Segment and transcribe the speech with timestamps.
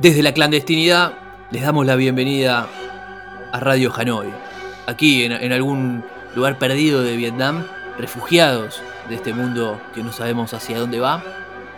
[0.00, 1.12] Desde la clandestinidad
[1.50, 2.66] les damos la bienvenida
[3.52, 4.32] a Radio Hanoi.
[4.86, 6.02] Aquí en, algún
[6.34, 7.66] lugar perdido de Vietnam,
[7.98, 11.22] refugiados de este mundo que no sabemos hacia dónde va,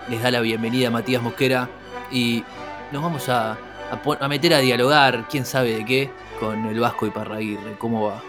[0.08, 1.68] les da la bienvenida Matías Mosquera
[2.12, 2.44] y
[2.92, 3.58] nos vamos a,
[3.90, 7.76] a, meter a dialogar, quién sabe de qué, con el Vasco y Parraguirre.
[7.76, 8.22] ¿Cómo va?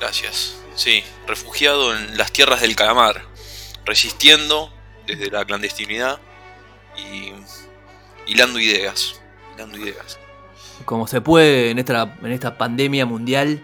[0.00, 0.56] Gracias.
[0.74, 3.26] Sí, refugiado en las tierras del calamar,
[3.84, 4.72] resistiendo
[5.06, 6.18] desde la clandestinidad
[8.30, 9.20] hilando ideas,
[9.54, 10.18] hilando ideas.
[10.84, 13.62] Como se puede en esta, en esta pandemia mundial,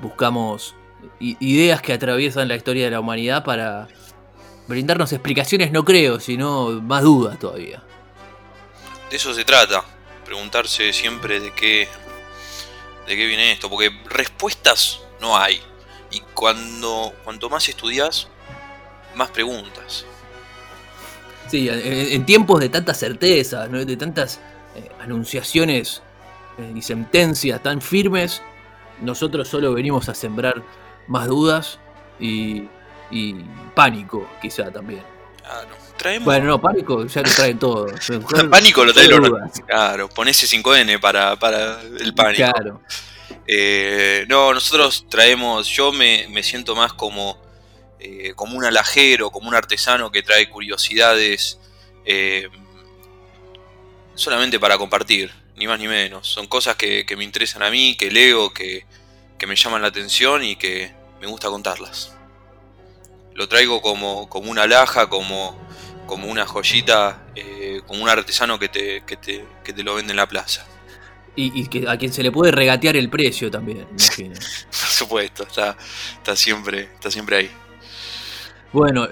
[0.00, 0.74] buscamos
[1.20, 3.86] ideas que atraviesan la historia de la humanidad para
[4.66, 7.82] brindarnos explicaciones, no creo, sino más dudas todavía.
[9.10, 9.84] De eso se trata,
[10.24, 11.86] preguntarse siempre de qué,
[13.06, 15.60] de qué viene esto, porque respuestas no hay.
[16.10, 18.28] Y cuando cuanto más estudias,
[19.14, 20.06] más preguntas.
[21.48, 24.40] Sí, en, tiempos de tantas certezas, de tantas
[24.74, 26.02] eh, anunciaciones
[26.58, 28.42] eh, y sentencias tan firmes,
[29.00, 30.62] nosotros solo venimos a sembrar
[31.08, 31.78] más dudas
[32.18, 32.68] y,
[33.74, 35.02] pánico, quizá también.
[35.42, 35.82] Claro.
[36.24, 37.86] Bueno, no, pánico ya lo traen todo.
[38.50, 39.08] pánico lo trae
[39.66, 42.50] Claro, ese 5N para, para el pánico.
[42.50, 42.80] Claro.
[43.46, 47.36] Eh, no, nosotros traemos, yo me, me siento más como
[48.04, 51.60] eh, como un alajero, como un artesano que trae curiosidades
[52.04, 52.48] eh,
[54.16, 56.26] solamente para compartir, ni más ni menos.
[56.26, 58.84] Son cosas que, me interesan a mí, que leo, que,
[59.46, 62.14] me llaman la atención y que me gusta contarlas.
[63.34, 65.56] Lo traigo como, como una alhaja, como,
[66.06, 70.12] como una joyita, eh, como un artesano que te, que te, que te lo vende
[70.12, 70.66] en la plaza.
[71.34, 74.34] Y, que a quien se le puede regatear el precio también, imagino.
[74.34, 75.76] Por supuesto, está,
[76.16, 77.50] está, siempre, está siempre ahí.
[78.72, 79.06] Bueno,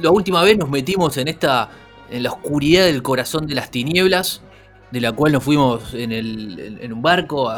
[0.00, 1.70] la última vez nos metimos en esta.
[2.10, 4.42] en la oscuridad del corazón de las tinieblas,
[4.90, 7.50] de la cual nos fuimos en, el, en un barco,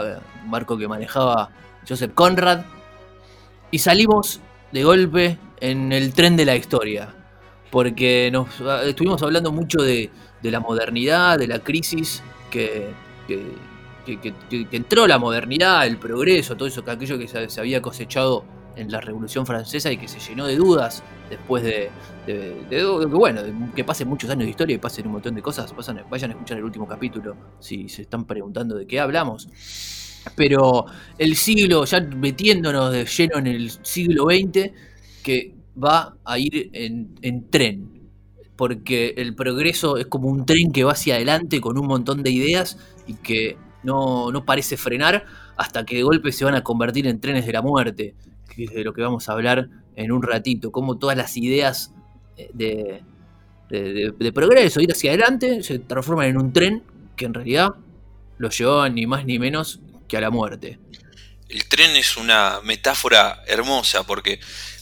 [0.45, 1.51] un barco que manejaba
[1.89, 2.65] Joseph Conrad,
[3.71, 7.15] y salimos de golpe en el tren de la historia,
[7.71, 8.49] porque nos
[8.85, 10.11] estuvimos hablando mucho de,
[10.43, 12.91] de la modernidad, de la crisis que,
[13.27, 13.55] que,
[14.73, 18.45] entró la modernidad, el progreso, todo eso, aquello que se había cosechado
[18.77, 21.91] en la Revolución Francesa y que se llenó de dudas después de,
[22.27, 23.43] de, bueno,
[23.75, 25.75] que pasen muchos años de historia y pasen un montón de cosas.
[26.11, 29.49] Vayan a escuchar el último capítulo si se están preguntando de qué hablamos.
[30.37, 30.87] Pero
[31.19, 34.71] el siglo, ya metiéndonos de lleno en el siglo XX,
[35.23, 38.03] que va a ir en, en tren.
[38.57, 42.31] Porque el progreso es como un tren que va hacia adelante con un montón de
[42.31, 45.25] ideas y que no, no parece frenar
[45.57, 48.15] hasta que de golpe se van a convertir en trenes de la muerte
[48.57, 51.93] de lo que vamos a hablar en un ratito, cómo todas las ideas
[52.37, 53.03] eh, de,
[53.69, 56.83] de, progreso, ir hacia adelante, se transforman en un tren
[57.17, 57.71] que en realidad
[58.39, 60.79] lo llevaba ni más ni menos que a la muerte.
[61.49, 64.41] El tren es una metáfora hermosa porque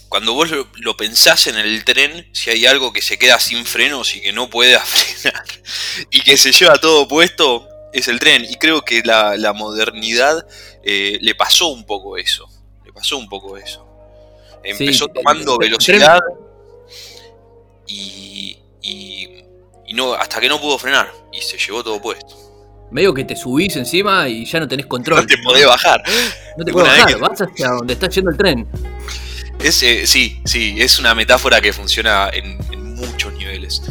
[0.09, 4.17] cuando vos lo, pensás en el tren, si hay algo que se queda sin frenos
[4.17, 5.45] y que no puede frenar
[6.11, 8.45] y que se lleva todo puesto, es el tren.
[8.45, 10.47] Y creo que la, modernidad
[10.85, 12.49] eh, le pasó un poco eso
[13.01, 13.87] pasó un poco eso.
[14.63, 16.21] Empezó tomando velocidad
[17.87, 19.45] y, y,
[19.95, 22.37] no, hasta que no pudo frenar y se llevó todo puesto.
[22.91, 25.21] Medio que te subís encima y ya no tenés control.
[25.21, 26.03] No te podés bajar.
[26.59, 28.69] No te podés bajar, vas hacia donde está yendo el tren.
[29.59, 32.59] Es, eh, sí, sí, es una metáfora que funciona en,
[32.97, 33.83] muchos niveles.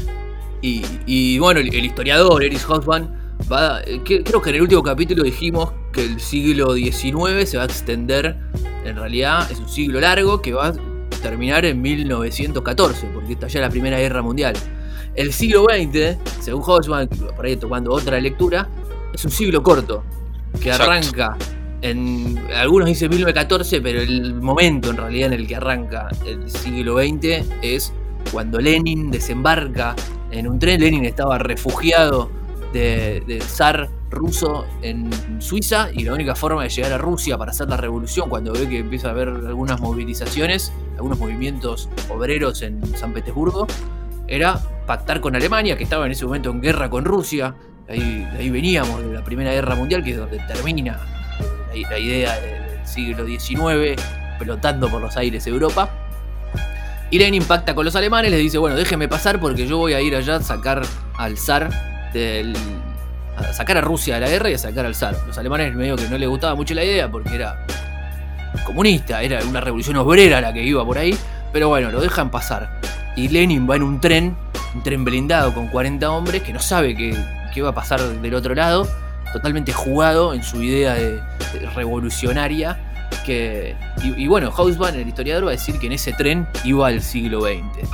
[0.62, 3.19] Y, bueno, el, historiador Eris Hosman
[3.52, 7.64] va, eh, creo que en el último capítulo dijimos que el siglo XIX se va
[7.64, 8.38] a extender
[8.86, 10.74] en realidad es un siglo largo que va a
[11.22, 14.56] terminar en 1914, porque está ya la Primera Guerra Mundial.
[15.16, 18.70] El siglo XX, según Hodgman, por ahí tomando otra lectura,
[19.14, 20.04] es un siglo corto,
[20.62, 21.38] que arranca
[21.82, 22.40] en.
[22.56, 27.46] Algunos dicen 1914, pero el momento en realidad en el que arranca el siglo XX
[27.62, 27.94] es
[28.32, 29.96] cuando Lenin desembarca
[30.32, 30.80] en un tren.
[30.80, 32.30] Lenin estaba refugiado
[32.74, 35.10] del zar ruso en
[35.42, 38.68] Suiza y la única forma de llegar a Rusia para hacer la revolución cuando ve
[38.68, 43.68] que empieza a haber algunas movilizaciones, algunos movimientos obreros en San Petersburgo,
[44.28, 47.56] era pactar con Alemania, que estaba en ese momento en guerra con Rusia.
[47.88, 51.00] Ahí, ahí veníamos de la Primera Guerra Mundial, que es donde termina
[51.74, 54.00] la, idea del siglo XIX,
[54.38, 55.90] pelotando por los aires Europa.
[57.12, 60.16] Lenin pacta con los alemanes, les dice, bueno, déjenme pasar porque yo voy a ir
[60.16, 60.84] allá a sacar
[61.18, 61.72] al zar
[63.38, 65.16] a sacar a Rusia de la guerra y a sacar al zar.
[65.28, 67.66] Los alemanes medio que no les gustaba mucho la idea porque era
[68.66, 71.16] comunista, era una revolución obrera la que iba por ahí,
[71.52, 72.80] pero bueno, lo dejan pasar.
[73.16, 74.36] Y Lenin va en un tren,
[74.74, 77.16] un tren blindado con 40 hombres que no sabe qué,
[77.54, 78.88] qué va a pasar del otro lado,
[79.34, 81.22] totalmente jugado en su idea de,
[81.76, 82.78] revolucionaria.
[83.26, 87.02] Que, y, bueno, Hausmann, el historiador, va a decir que en ese tren iba al
[87.02, 87.88] siglo XX.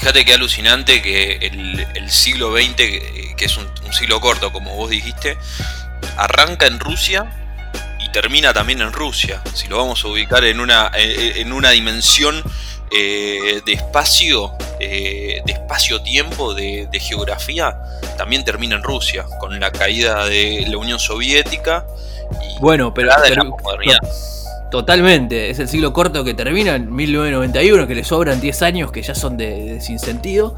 [0.00, 5.36] Fíjate qué alucinante que el, siglo XX, que es un, siglo corto, como vos dijiste,
[6.16, 7.30] arranca en Rusia
[7.98, 9.42] y termina también en Rusia.
[9.52, 12.42] Si lo vamos a ubicar en una, en una dimensión
[12.90, 17.76] eh, de espacio, eh, de espacio-tiempo, de, geografía,
[18.16, 21.86] también termina en Rusia, con la caída de la Unión Soviética
[22.42, 23.12] y bueno, pero,
[24.70, 29.02] Totalmente, es el siglo corto que termina en 1991, que le sobran 10 años que
[29.02, 30.54] ya son de, sin sentido.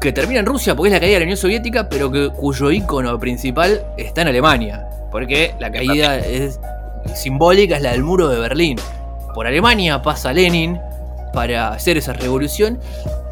[0.00, 2.70] Que termina en Rusia porque es la caída de la Unión Soviética, pero que, cuyo
[2.70, 4.86] icono principal está en Alemania.
[5.10, 6.60] Porque la caída es
[7.14, 8.78] simbólica, es la del muro de Berlín.
[9.34, 10.78] Por Alemania pasa Lenin,
[11.32, 12.78] para hacer esa revolución.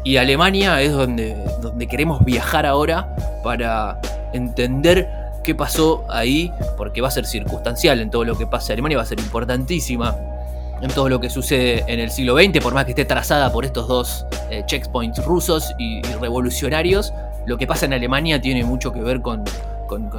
[0.03, 3.99] Y Alemania es donde, donde queremos viajar ahora para
[4.33, 5.07] entender
[5.45, 8.73] qué pasó ahí, porque va a ser circunstancial en todo lo que pasa.
[8.73, 10.17] Alemania va a ser importantísima
[10.81, 13.63] en todo lo que sucede en el siglo XX, por más que esté trazada por
[13.63, 17.13] estos dos eh, checkpoints rusos y, revolucionarios.
[17.45, 19.43] Lo que pasa en Alemania tiene mucho que ver con,
[19.87, 20.09] con,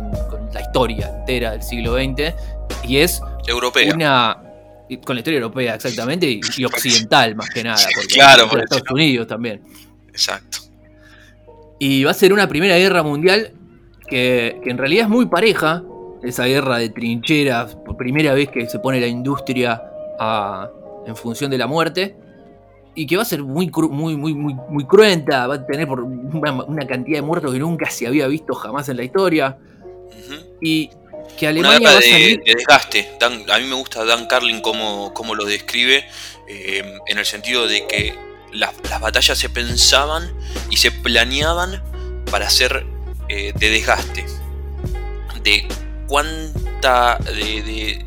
[0.52, 2.32] la historia entera del siglo XX
[2.84, 3.93] y es Europea.
[3.93, 4.43] una
[5.05, 9.26] con la historia europea, exactamente, y, occidental más que nada, porque claro, por Estados Unidos
[9.26, 9.61] también.
[10.08, 10.58] Exacto.
[11.81, 13.52] Y va a ser una primera guerra mundial
[14.06, 15.82] que, en realidad es muy pareja,
[16.23, 19.82] esa guerra de trincheras, por primera vez que se pone la industria
[21.06, 22.17] en función de la muerte,
[22.94, 26.00] y que va a ser muy, muy, muy, muy, muy cruenta, va a tener por
[26.00, 29.58] una, cantidad de muertos que nunca se había visto jamás en la historia.
[30.62, 30.91] Y
[31.37, 32.43] que Alemania va a salir...
[32.43, 33.19] de, desgaste.
[33.20, 36.06] a mí me gusta Dan Carlin cómo, lo describe,
[36.49, 38.14] eh, en el sentido de que
[38.52, 40.32] las, batallas se pensaban
[40.70, 41.82] y se planeaban
[42.31, 42.87] para ser
[43.28, 44.26] eh, de desgaste.
[45.43, 45.67] De
[46.06, 47.19] cuánta.
[47.19, 48.06] de,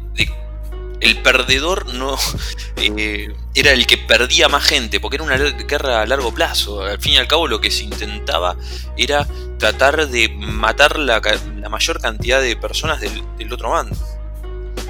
[1.02, 2.18] el perdedor no
[2.78, 6.84] eh, era el que perdía más gente, porque era una guerra a largo plazo.
[6.84, 8.56] Al fin y al cabo lo que se intentaba
[8.98, 9.28] era
[9.58, 11.22] tratar de matar la,
[11.70, 13.96] mayor cantidad de personas del, otro bando.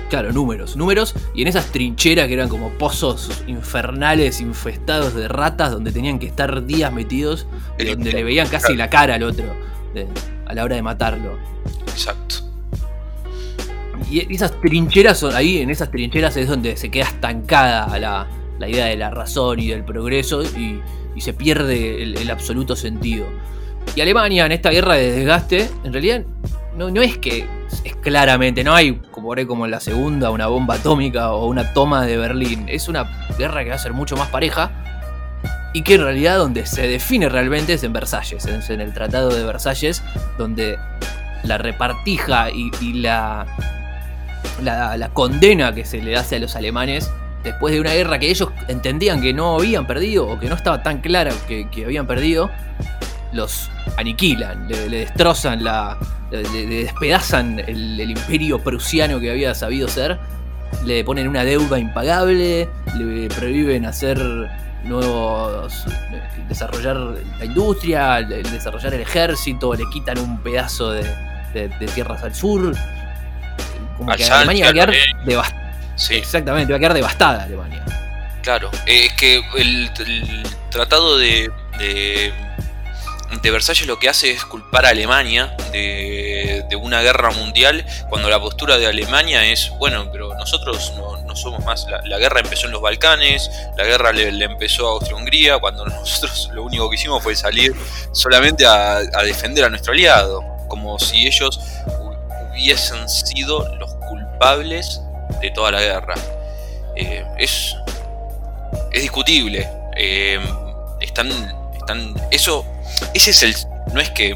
[0.09, 5.71] Claro, números, números, y en esas trincheras que eran como pozos infernales infestados de ratas
[5.71, 7.45] donde tenían que estar días metidos,
[7.77, 9.45] y donde le veían casi la cara al otro
[10.45, 11.37] a la hora de matarlo.
[11.87, 12.35] Exacto.
[14.09, 18.85] Y esas trincheras son ahí, en esas trincheras es donde se queda estancada la, idea
[18.85, 20.81] de la razón y del progreso y,
[21.19, 23.25] se pierde el, absoluto sentido.
[23.93, 26.23] Y Alemania en esta guerra de desgaste, en realidad
[26.77, 27.45] no, no es que
[27.83, 32.05] es claramente, no hay como, como en la segunda una bomba atómica o una toma
[32.05, 32.65] de Berlín.
[32.69, 34.71] Es una guerra que va a ser mucho más pareja
[35.73, 39.43] y que en realidad donde se define realmente es en Versalles, en, el Tratado de
[39.43, 40.03] Versalles,
[40.37, 40.79] donde
[41.43, 43.45] la repartija y, la,
[44.61, 47.09] la, condena que se le hace a los alemanes
[47.43, 50.83] después de una guerra que ellos entendían que no habían perdido o que no estaba
[50.83, 52.49] tan clara que, habían perdido,
[53.31, 55.97] los aniquilan, le, destrozan la.
[56.31, 60.17] le, despedazan el, imperio prusiano que había sabido ser,
[60.83, 62.67] le ponen una deuda impagable,
[62.97, 64.19] le prohíben hacer
[64.83, 65.85] nuevos.
[66.11, 71.05] Eh, desarrollar la industria, desarrollar el ejército, le quitan un pedazo de,
[71.93, 72.75] tierras al sur.
[73.97, 74.93] Como que Alemania va a quedar
[75.25, 75.59] devastada.
[76.09, 77.83] Exactamente, va a quedar devastada Alemania.
[78.41, 79.91] Claro, es que el,
[80.71, 87.31] tratado de, de, Versalles lo que hace es culpar a Alemania de, de, una guerra
[87.31, 91.85] mundial, cuando la postura de Alemania es, bueno, pero nosotros no, no somos más.
[92.05, 96.63] La, guerra empezó en los Balcanes, la guerra le, empezó a Austria-Hungría, cuando nosotros lo
[96.63, 97.73] único que hicimos fue salir
[98.11, 101.59] solamente a, defender a nuestro aliado, como si ellos
[102.51, 105.01] hubiesen sido los culpables
[105.39, 106.15] de toda la guerra.
[106.95, 107.75] Eh, es,
[108.91, 109.69] es discutible.
[109.95, 110.39] Eh,
[110.99, 111.29] están,
[111.77, 112.65] están, eso,
[113.13, 113.55] ese es el,
[113.93, 114.35] no es que,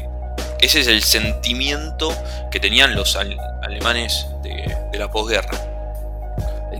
[0.60, 2.16] ese es el sentimiento
[2.52, 5.73] que tenían los alemanes de, de la posguerra.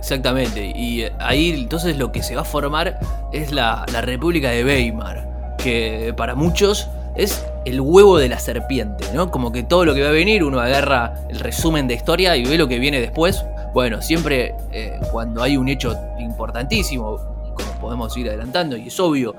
[0.05, 2.99] Exactamente, y ahí entonces lo que se va a formar
[3.33, 9.31] es la, República de Weimar, que para muchos es el huevo de la serpiente, ¿no?
[9.31, 12.45] Como que todo lo que va a venir, uno agarra el resumen de historia y
[12.45, 13.43] ve lo que viene después.
[13.73, 17.17] Bueno, siempre eh, cuando hay un hecho importantísimo,
[17.55, 19.35] como podemos ir adelantando, y es obvio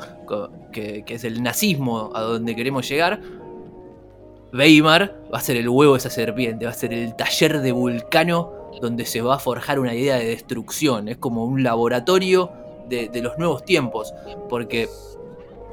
[0.72, 3.20] que, que es el nazismo a donde queremos llegar,
[4.52, 7.70] Weimar va a ser el huevo de esa serpiente, va a ser el taller de
[7.70, 11.08] Vulcano donde se va a forjar una idea de destrucción.
[11.08, 12.50] Es como un laboratorio
[12.88, 14.14] de, los nuevos tiempos,
[14.48, 14.88] porque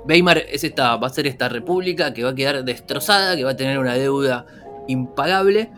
[0.08, 3.52] Weimar es esta, va a ser esta república que va a quedar destrozada, que va
[3.52, 4.46] a tener una deuda
[4.88, 5.70] impagable,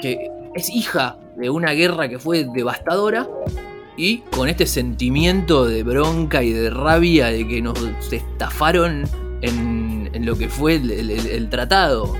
[0.00, 3.28] que es hija de una guerra que fue devastadora
[3.96, 7.78] y con este sentimiento de bronca y de rabia de que nos
[8.12, 9.04] estafaron
[9.40, 12.14] en, lo que fue el, tratado.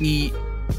[0.00, 0.32] Y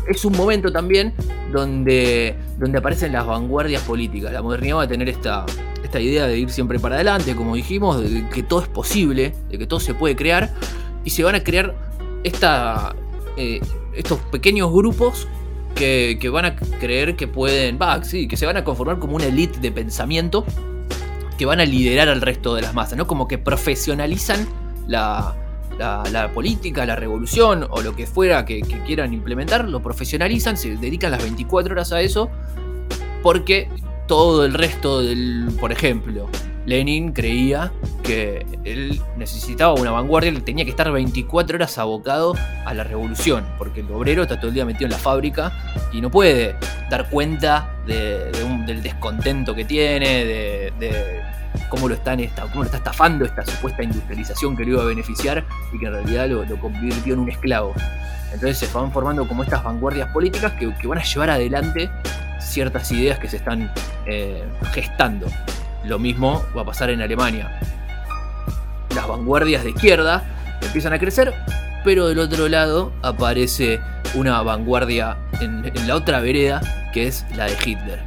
[0.08, 1.14] es un momento también
[1.52, 4.32] donde, donde aparecen las vanguardias políticas.
[4.32, 5.46] La modernidad va a tener esta,
[5.84, 9.58] esta idea de ir siempre para adelante, como dijimos, de que todo es posible, de
[9.58, 10.54] que todo se puede crear,
[11.04, 11.76] y se van a crear
[12.24, 12.96] esta,
[13.38, 13.62] eh,
[13.94, 15.28] estos pequeños grupos
[15.76, 19.26] que, van a creer que pueden, va, sí, que se van a conformar como una
[19.26, 20.46] elite de pensamiento
[21.38, 23.08] que van a liderar al resto de las masas, ¿no?
[23.08, 24.48] Como que profesionalizan
[24.88, 25.36] la,
[25.78, 31.12] la, política, la revolución o lo que fuera que, quieran implementar, lo profesionalizan, se dedican
[31.12, 32.30] las 24 horas a eso,
[33.22, 33.70] porque
[34.08, 36.30] todo el resto del, por ejemplo,
[36.66, 37.72] Lenin creía
[38.04, 43.46] que él necesitaba una vanguardia, él tenía que estar 24 horas abocado a la revolución,
[43.58, 45.52] porque el obrero está todo el día metido en la fábrica
[45.92, 46.56] y no puede
[46.90, 51.22] dar cuenta del descontento que tiene, de,
[51.70, 52.16] cómo, lo está
[52.52, 55.44] cómo lo está estafando esta supuesta industrialización que le iba a beneficiar
[55.74, 57.74] y que en realidad lo, convirtió en un esclavo.
[58.34, 61.90] Entonces se van formando como estas vanguardias políticas que, van a llevar adelante
[62.40, 63.72] ciertas ideas que se están
[64.06, 64.44] eh,
[64.74, 65.28] gestando.
[65.86, 67.60] Lo mismo va a pasar en Alemania.
[68.94, 70.24] Las vanguardias de izquierda
[70.62, 71.34] empiezan a crecer,
[71.84, 73.80] pero del otro lado aparece
[74.16, 76.62] una vanguardia en, la otra vereda,
[76.94, 78.00] que es la de Hitler,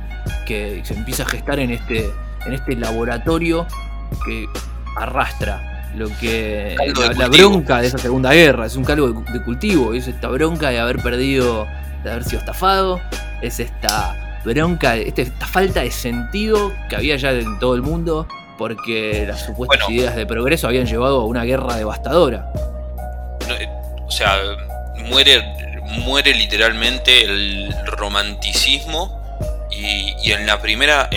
[0.46, 2.10] que se empieza a gestar en este,
[2.46, 3.66] en este laboratorio
[4.24, 4.46] que
[4.96, 6.76] arrastra lo que
[7.16, 10.78] la, bronca de esa segunda guerra, es un cargo de, cultivo, es esta bronca de
[10.78, 11.66] haber perdido,
[12.04, 13.00] de haber sido estafado,
[13.42, 18.28] es esta bronca, este, esta falta de sentido que había ya en todo el mundo,
[18.58, 22.50] porque las supuestas ideas de progreso habían llevado a una guerra devastadora.
[23.48, 23.68] Eh,
[24.06, 24.36] o sea,
[25.08, 25.42] muere,
[26.04, 29.18] muere literalmente el romanticismo
[29.70, 31.08] y, en la primera,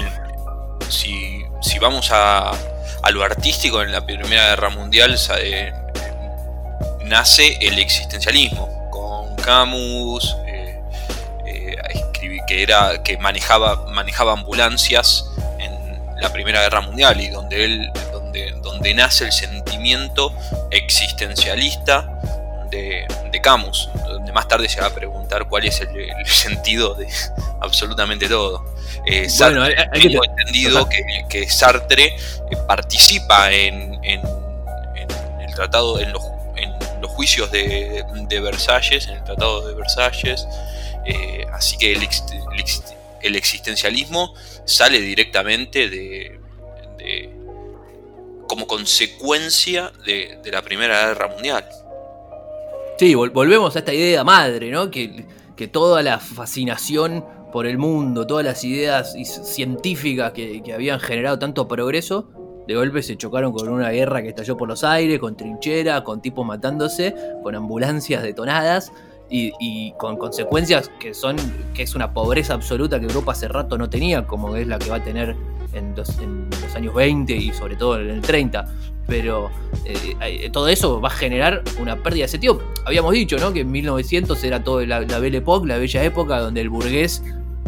[0.92, 5.74] si, si, vamos a, a, lo artístico, en la Primera Guerra Mundial eh,
[7.06, 10.36] nace el existencialismo, con Camus,
[12.52, 15.26] que era que manejaba, manejaba ambulancias
[15.60, 20.34] en la Primera Guerra Mundial y donde él donde, donde nace el sentimiento
[20.70, 22.11] existencialista
[22.72, 25.90] de, de, Camus, donde más tarde se va a preguntar cuál es el,
[26.26, 27.08] sentido de
[27.60, 28.66] absolutamente todo.
[29.06, 30.88] Eh, Sartre, tengo entendido
[31.30, 34.22] que, Sartre eh, participa en, en,
[35.42, 36.24] el tratado, en los,
[36.56, 40.48] en los juicios de, de Versalles, en el tratado de Versalles,
[41.06, 44.34] eh, así que el, existencialismo
[44.66, 46.40] sale directamente de,
[48.48, 51.66] como consecuencia de, la Primera Guerra Mundial.
[53.02, 54.92] Sí, volvemos a esta idea madre, ¿no?
[54.92, 61.00] Que, que, toda la fascinación por el mundo, todas las ideas científicas que, que habían
[61.00, 62.30] generado tanto progreso,
[62.68, 66.22] de golpe se chocaron con una guerra que estalló por los aires, con trincheras, con
[66.22, 68.92] tipos matándose, con ambulancias detonadas
[69.32, 71.38] y, con consecuencias que son
[71.74, 74.90] que es una pobreza absoluta que Europa hace rato no tenía, como es la que
[74.90, 75.36] va a tener
[75.74, 76.10] en los,
[76.76, 78.68] años 20 y sobre todo en el 30.
[79.08, 79.50] Pero
[79.86, 82.62] eh, todo eso va a generar una pérdida de sentido.
[82.86, 83.52] Habíamos dicho ¿no?
[83.52, 87.24] que en 1900 era todo la, Belle Époque, la bella época donde el burgués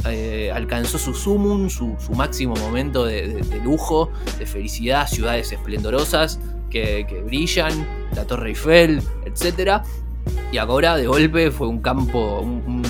[0.05, 6.39] eh, alcanzó su sumum, su, máximo momento de, lujo, de felicidad, ciudades esplendorosas
[6.69, 9.83] que, que brillan, la Torre Eiffel, etcétera
[10.51, 12.83] y ahora de golpe fue un campo, un,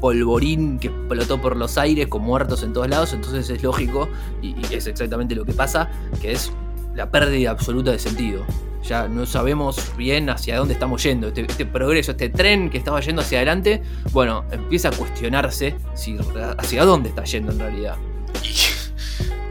[0.00, 4.08] polvorín que explotó por los aires con muertos en todos lados, entonces es lógico
[4.40, 5.90] y, es exactamente lo que pasa,
[6.20, 6.52] que es
[6.94, 8.44] la pérdida absoluta de sentido.
[8.84, 11.28] Ya no sabemos bien hacia dónde estamos yendo.
[11.28, 16.16] Este, este progreso, este tren que estaba yendo hacia adelante, bueno, empieza a cuestionarse si,
[16.58, 17.96] hacia dónde está yendo en realidad.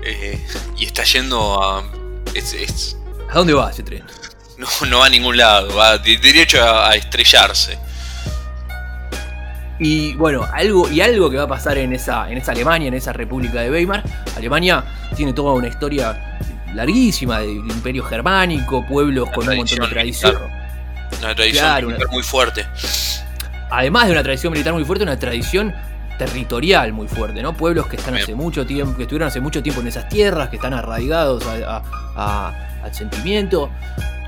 [0.07, 0.39] Y, eh,
[0.79, 1.79] está yendo a...
[1.79, 4.03] ¿A dónde va ese tren?
[4.81, 7.77] no, no va a ningún lado, va derecho a, estrellarse.
[9.79, 12.95] Y bueno, algo, y algo que va a pasar en esa, en esa Alemania, en
[12.95, 14.03] esa República de Weimar.
[14.35, 14.83] Alemania
[15.15, 16.39] tiene toda una historia
[16.73, 20.35] larguísima del imperio germánico, pueblos con un montón de tradición.
[21.19, 22.65] Una tradición militar muy fuerte.
[23.69, 25.75] Además de una tradición militar muy fuerte, una tradición
[26.17, 27.53] territorial muy fuerte, ¿no?
[27.53, 30.55] Pueblos que están hace mucho tiempo, que estuvieron hace mucho tiempo en esas tierras, que
[30.55, 31.43] están arraigados
[32.15, 33.69] al sentimiento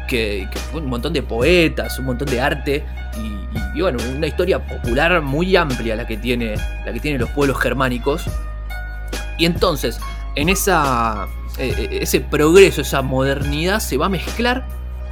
[0.10, 2.84] que, un montón de poetas, un montón de arte
[3.76, 7.60] y, bueno, una historia popular muy amplia la que tiene la que tienen los pueblos
[7.60, 8.26] germánicos.
[9.38, 10.00] Y entonces,
[10.36, 14.66] en esa ese progreso, esa modernidad se va a mezclar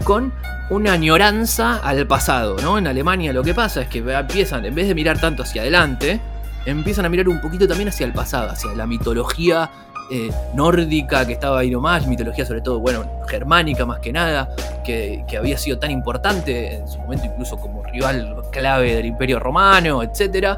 [0.04, 0.34] con
[0.70, 2.78] una añoranza al pasado, ¿no?
[2.78, 6.22] En Alemania lo que pasa es que empiezan, en vez de mirar tanto hacia adelante,
[6.66, 9.70] empiezan a mirar un poquito también hacia el pasado, hacia la mitología
[10.12, 14.50] eh, nórdica que estaba ahí nomás, mitología sobre todo, bueno, germánica más que nada,
[14.84, 20.02] que, había sido tan importante en su momento incluso como rival clave del imperio romano,
[20.04, 20.58] etc.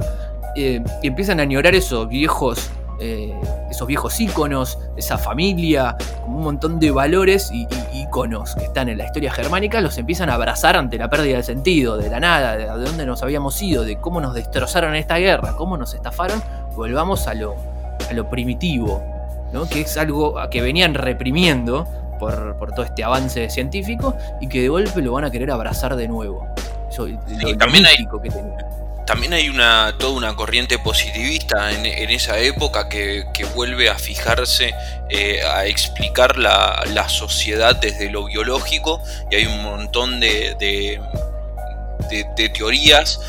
[0.55, 3.33] Eh, y empiezan a añorar esos viejos eh,
[3.71, 8.97] esos viejos íconos, esa familia, como un montón de valores y, íconos que están en
[8.97, 12.57] la historia germánica, los empiezan a abrazar ante la pérdida de sentido, de la nada,
[12.57, 16.41] de, dónde nos habíamos ido, de cómo nos destrozaron esta guerra, cómo nos estafaron,
[16.75, 17.55] volvamos a lo,
[18.09, 19.01] a lo primitivo,
[19.51, 19.67] ¿no?
[19.67, 21.87] que es algo que venían reprimiendo
[22.19, 26.07] por, todo este avance científico y que de golpe lo van a querer abrazar de
[26.07, 26.47] nuevo.
[27.57, 28.31] también hay, que
[29.09, 33.25] también hay una, toda una corriente positivista en, esa época que,
[33.55, 34.71] vuelve a fijarse,
[35.09, 39.01] eh, a explicar la, sociedad desde lo biológico
[39.31, 43.19] y hay un montón de, de, teorías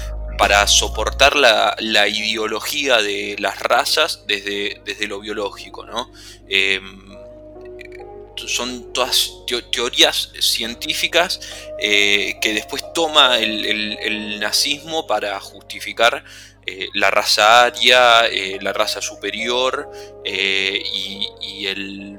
[0.40, 5.85] para soportar la, ideología de las razas desde, desde lo biológico.
[5.85, 6.11] ¿no?
[6.49, 7.14] Em,
[8.49, 9.32] son todas
[9.70, 11.40] teorías científicas
[11.78, 16.25] eh, que después toma el, nazismo para justificar
[16.64, 19.90] eh, la raza aria, eh, la raza superior
[20.25, 22.18] y, el,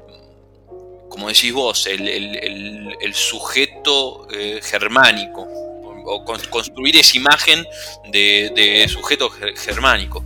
[1.08, 4.28] como decís vos, el, sujeto
[4.62, 5.71] germánico,
[6.04, 7.64] o construir esa imagen
[8.10, 10.24] de, sujeto germánico.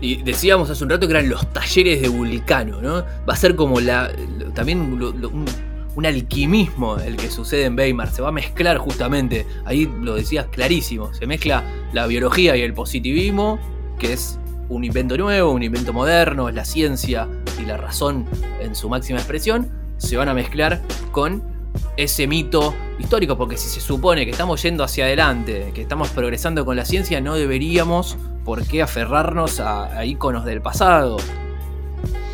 [0.00, 3.04] Y decíamos hace un rato que eran los talleres de Vulcano, ¿no?
[3.28, 4.12] Va a ser como la.
[4.52, 8.10] también un, alquimismo el que sucede en Weimar.
[8.10, 9.46] Se va a mezclar justamente.
[9.64, 11.14] Ahí lo decías clarísimo.
[11.14, 11.62] Se mezcla
[11.92, 13.60] la biología y el positivismo,
[14.00, 17.28] que es un invento nuevo, un invento moderno, es la ciencia
[17.60, 18.26] y la razón
[18.60, 19.70] en su máxima expresión.
[19.98, 21.51] Se van a mezclar con
[21.96, 26.64] ese mito histórico, porque si se supone que estamos yendo hacia adelante, que estamos progresando
[26.64, 31.16] con la ciencia, no deberíamos por qué aferrarnos a, íconos del pasado.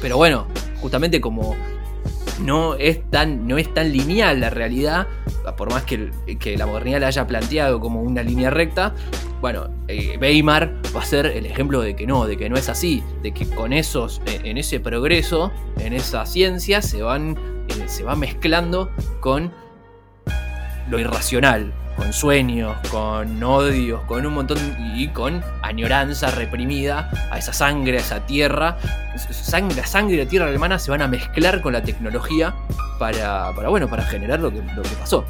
[0.00, 0.46] Pero bueno,
[0.80, 1.56] justamente como
[2.40, 5.08] no es tan, no es tan lineal la realidad,
[5.56, 6.10] por más que,
[6.56, 8.94] la modernidad la haya planteado como una línea recta,
[9.40, 12.68] bueno, eh, Weimar va a ser el ejemplo de que no, de que no es
[12.68, 17.36] así, de que con esos, eh, en ese progreso, en esa ciencia, se van,
[17.68, 19.52] eh, se va mezclando con
[20.88, 24.58] lo irracional, con sueños, con odios, con un montón
[24.94, 28.78] y con añoranza reprimida a esa sangre, a esa tierra.
[29.30, 32.54] Sangre, la sangre y la tierra alemana se van a mezclar con la tecnología
[32.98, 34.60] para, bueno, para generar lo que,
[34.98, 35.24] pasó.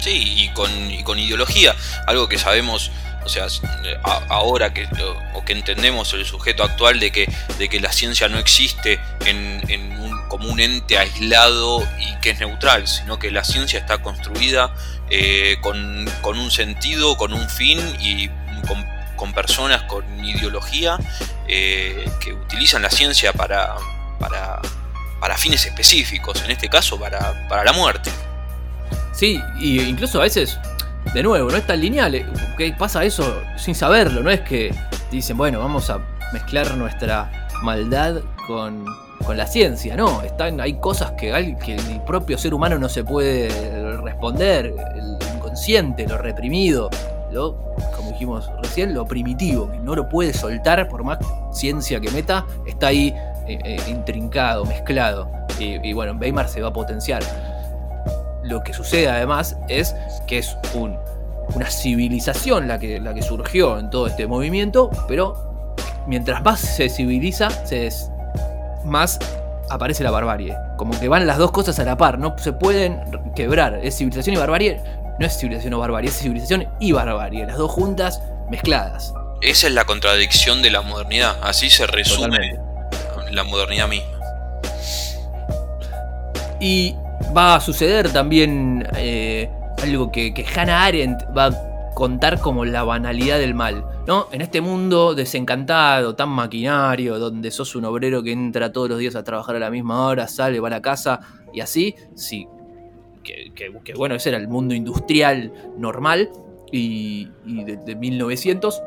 [0.00, 1.74] Sí, y con, ideología,
[2.06, 2.90] algo que sabemos
[3.24, 3.48] o sea,
[4.28, 4.86] ahora que,
[5.34, 9.60] o que entendemos el sujeto actual de que, de que la ciencia no existe en,
[10.28, 14.74] como un ente aislado y que es neutral, sino que la ciencia está construida
[15.10, 18.28] eh, con, un sentido, con un fin y
[19.16, 20.98] con, personas con ideología
[21.46, 23.74] eh, que utilizan la ciencia para,
[24.18, 24.60] para,
[25.20, 28.10] para, fines específicos, en este caso para, para la muerte.
[29.12, 30.58] Sí, y incluso a veces,
[31.12, 34.74] de nuevo, no es tan lineal, eh, que pasa eso sin saberlo, no es que
[35.10, 36.00] dicen, bueno, vamos a
[36.32, 38.84] mezclar nuestra maldad con
[39.26, 43.02] con la ciencia, no, están, hay cosas que, que el propio ser humano no se
[43.02, 43.48] puede
[43.96, 46.88] responder, el inconsciente, lo reprimido,
[47.32, 47.56] lo,
[47.96, 51.18] como dijimos recién, lo primitivo, que no lo puede soltar por más
[51.50, 53.08] ciencia que meta, está ahí
[53.48, 57.22] eh, eh, intrincado, mezclado, y, bueno, en Weimar se va a potenciar.
[58.44, 59.94] Lo que sucede además es
[60.26, 60.96] que es un,
[61.54, 65.74] una civilización la que, la que surgió en todo este movimiento, pero
[66.06, 67.90] mientras más se civiliza, se,
[68.86, 69.18] más
[69.70, 70.56] aparece la barbarie.
[70.76, 73.00] Como que van las dos cosas a la par, no se pueden
[73.34, 73.80] quebrar.
[73.82, 74.80] Es civilización y barbarie,
[75.18, 79.12] no es civilización o barbarie, es civilización y barbarie, las dos juntas mezcladas.
[79.42, 82.58] Esa es la contradicción de la modernidad, así se resume
[83.30, 84.12] la modernidad misma.
[86.60, 86.96] Y
[87.36, 89.50] va a suceder también eh,
[89.82, 93.84] algo que, que Hannah Arendt va a contar como la banalidad del mal.
[94.06, 94.28] ¿No?
[94.30, 99.16] En este mundo desencantado, tan maquinario, donde sos un obrero que entra todos los días
[99.16, 101.20] a trabajar a la misma hora, sale, va a la casa
[101.52, 102.46] y así, sí.
[103.24, 106.30] Que, bueno, ese era el mundo industrial normal
[106.70, 108.80] y, de, 1900,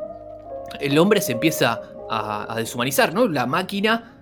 [0.79, 3.27] el hombre se empieza a, deshumanizar, ¿no?
[3.27, 4.15] La máquina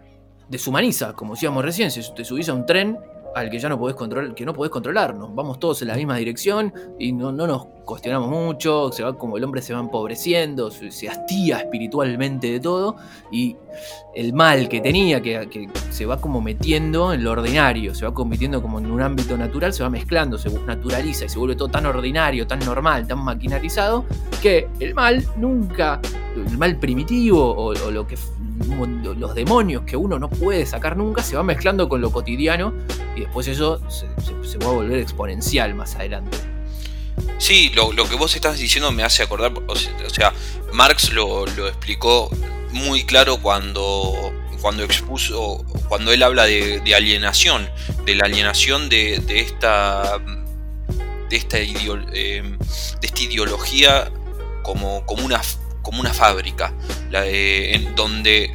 [0.50, 2.98] deshumaniza, como decíamos recién, si te subís a un tren,
[3.40, 5.34] al que ya no podés controlar, que no podés controlarnos.
[5.34, 9.44] Vamos todos en la misma dirección y no, nos cuestionamos mucho, se va como el
[9.44, 12.98] hombre se va empobreciendo, se, hastía espiritualmente de todo,
[13.32, 13.56] y
[14.14, 18.62] el mal que tenía, que, se va como metiendo en lo ordinario, se va convirtiendo
[18.62, 21.86] como en un ámbito natural, se va mezclando, se naturaliza y se vuelve todo tan
[21.86, 24.06] ordinario, tan normal, tan maquinarizado,
[24.42, 26.02] que el mal nunca,
[26.36, 28.18] el mal primitivo o, o lo que
[28.60, 32.74] los demonios que uno no puede sacar nunca se va mezclando con lo cotidiano
[33.16, 36.38] y después eso se, va a volver exponencial más adelante.
[37.38, 40.34] Sí, lo, que vos estás diciendo me hace acordar, o sea,
[40.74, 42.30] Marx lo, explicó
[42.72, 44.14] muy claro cuando,
[44.62, 47.70] cuando expuso, cuando él habla de, alienación,
[48.06, 50.20] de la alienación de, esta
[51.30, 52.42] de esta, eh,
[53.02, 54.12] de esta ideología
[54.64, 55.42] como, como una
[55.88, 56.74] como una fábrica,
[57.14, 58.54] en donde,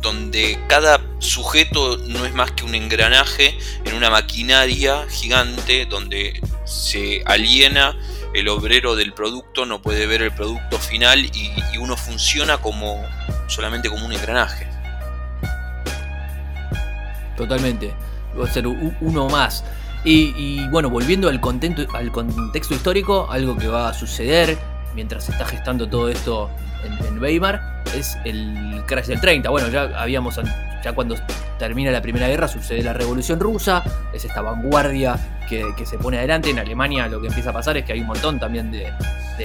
[0.00, 7.24] donde cada sujeto no es más que un engranaje en una maquinaria gigante donde se
[7.26, 7.96] aliena
[8.32, 13.04] el obrero del producto, no puede ver el producto final y, uno funciona como
[13.48, 14.68] solamente como un engranaje.
[17.36, 17.92] Totalmente,
[18.38, 19.64] va a ser uno más.
[20.04, 24.58] Y, y, bueno, volviendo al, contento, al contexto histórico, algo que va a suceder
[24.98, 26.50] mientras se está gestando todo esto
[26.82, 29.48] en, Weimar, es el crash del 30.
[29.48, 30.40] Bueno, ya habíamos,
[30.82, 31.14] ya cuando
[31.56, 35.16] termina la Primera Guerra sucede la Revolución Rusa, es esta vanguardia
[35.48, 36.50] que, se pone adelante.
[36.50, 38.92] En Alemania lo que empieza a pasar es que hay un montón también de,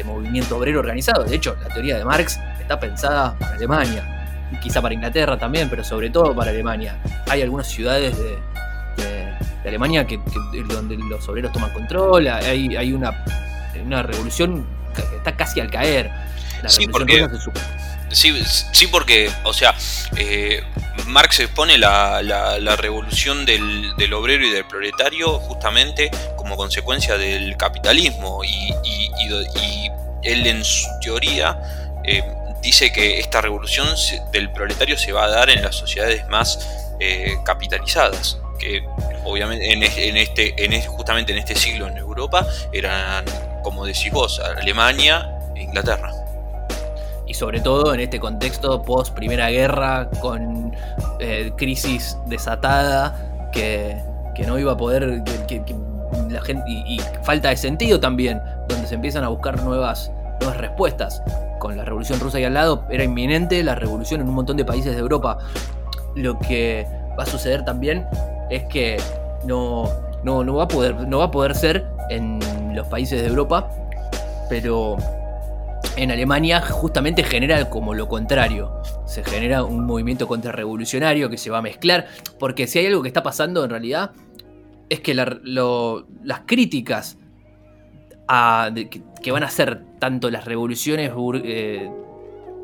[0.03, 1.23] movimiento obrero organizado.
[1.23, 5.83] De hecho, la teoría de Marx está pensada para Alemania, quizá para Inglaterra también, pero
[5.83, 6.97] sobre todo para Alemania.
[7.29, 8.39] Hay algunas ciudades de,
[9.67, 10.19] Alemania que,
[10.67, 13.23] donde los obreros toman control, hay, hay una,
[13.85, 14.65] una revolución
[15.01, 16.11] está casi al caer.
[16.67, 17.27] sí, porque,
[18.11, 19.75] sí, porque, o sea,
[20.15, 20.63] eh,
[21.07, 28.43] Marx expone la, la, revolución del, obrero y del proletario justamente como consecuencia del capitalismo
[28.43, 28.73] y,
[30.23, 31.59] él en su teoría
[32.05, 32.23] eh,
[32.61, 33.87] dice que esta revolución
[34.31, 36.65] del proletario se va a dar en las sociedades más
[37.01, 38.83] eh, capitalizadas que
[39.25, 43.25] obviamente en, este, en justamente en este siglo en Europa eran
[43.63, 46.11] como decís vos, Alemania e Inglaterra.
[47.25, 50.75] Y sobre todo en este contexto post Primera Guerra, con
[51.19, 53.97] eh, crisis desatada, que,
[54.45, 55.63] no iba a poder, que,
[56.29, 61.23] la gente, y, falta de sentido también, donde se empiezan a buscar nuevas, nuevas respuestas.
[61.59, 64.65] Con la revolución rusa ahí al lado, era inminente la revolución en un montón de
[64.65, 65.37] países de Europa.
[66.15, 66.85] Lo que
[67.17, 68.05] va a suceder también
[68.49, 68.97] es que
[69.45, 69.89] no,
[70.23, 72.39] no, no, va, a poder, no va a poder ser en
[72.75, 73.69] los países de Europa,
[74.49, 74.97] pero
[75.95, 78.81] en Alemania justamente genera como lo contrario.
[79.05, 82.07] Se genera un movimiento contrarrevolucionario que se va a mezclar,
[82.39, 84.11] porque si hay algo que está pasando en realidad
[84.89, 87.17] es que las críticas
[89.21, 91.11] que, van a hacer tanto las revoluciones
[91.43, 91.91] eh,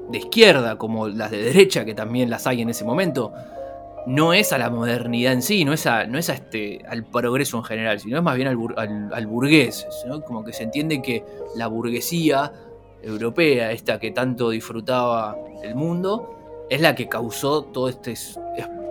[0.10, 3.34] de izquierda como las de derecha, que también las hay en ese momento,
[4.10, 7.06] no es a la modernidad en sí, no es, a, no es a este, al
[7.06, 9.88] progreso en general, sino es más bien al, burgués.
[10.26, 11.24] Como que se entiende que
[11.56, 12.52] la burguesía
[13.04, 18.16] europea, esta que tanto disfrutaba el mundo, es la que causó todo este,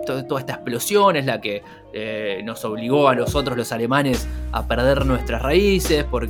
[0.05, 5.05] toda esta explosión, es la que eh, nos obligó a nosotros los alemanes a perder
[5.05, 6.29] nuestras raíces por,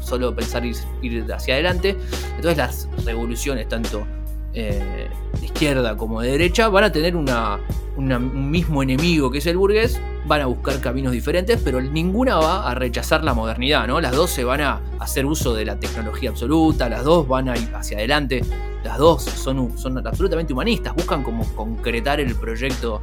[0.00, 1.96] solo pensar ir, ir hacia adelante.
[2.36, 4.06] Entonces las revoluciones, tanto
[4.54, 5.08] eh,
[5.40, 7.58] de izquierda como de derecha, van a tener una,
[7.96, 12.70] un mismo enemigo que es el burgués, van a buscar caminos diferentes, pero ninguna va
[12.70, 14.00] a rechazar la modernidad, ¿no?
[14.00, 17.56] Las dos se van a hacer uso de la tecnología absoluta, las dos van a
[17.56, 18.42] ir hacia adelante,
[18.84, 23.02] las dos son, son absolutamente humanistas, buscan como concretar el proyecto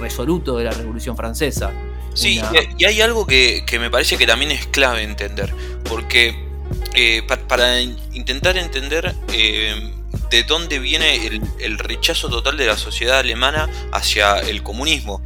[0.00, 1.72] resoluto de la Revolución Francesa.
[2.14, 2.40] Sí,
[2.78, 5.52] y hay algo que, me parece que también es clave entender,
[5.88, 6.46] porque
[6.94, 9.92] eh, para, intentar entender eh,
[10.34, 15.22] de dónde viene el, rechazo total de la sociedad alemana hacia el comunismo.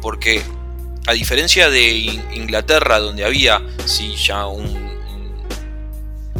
[0.00, 0.42] Porque
[1.06, 1.90] a diferencia de
[2.32, 4.98] Inglaterra, donde había sí, ya un,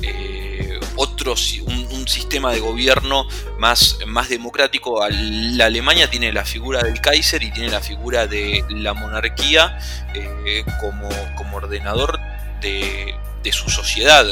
[0.00, 1.34] eh, otro,
[1.66, 3.26] un, sistema de gobierno
[3.58, 8.64] más, más democrático, la Alemania tiene la figura del Kaiser y tiene la figura de
[8.70, 9.76] la monarquía
[10.14, 12.18] eh, como, como ordenador
[12.62, 13.14] de,
[13.50, 14.26] su sociedad.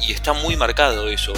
[0.00, 1.32] y está muy marcado eso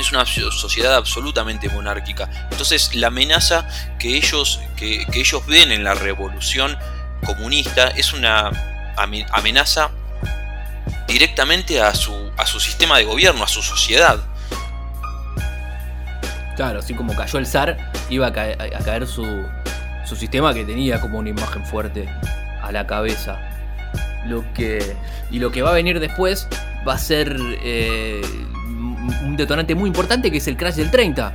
[0.00, 2.28] es una sociedad absolutamente monárquica.
[2.50, 6.76] Entonces la amenaza que ellos, que, ellos ven en la revolución
[7.24, 8.50] comunista es una
[8.96, 9.90] amenaza
[11.06, 14.18] directamente a su, a su sistema de gobierno, a su sociedad.
[16.56, 19.46] Claro, así como cayó el zar, iba a caer, su,
[20.04, 22.08] su sistema que tenía como una imagen fuerte
[22.62, 23.38] a la cabeza.
[24.26, 24.96] Lo que,
[25.30, 26.46] y lo que va a venir después
[26.86, 28.20] va a ser eh,
[29.24, 31.32] un detonante muy importante que es el crash del 30.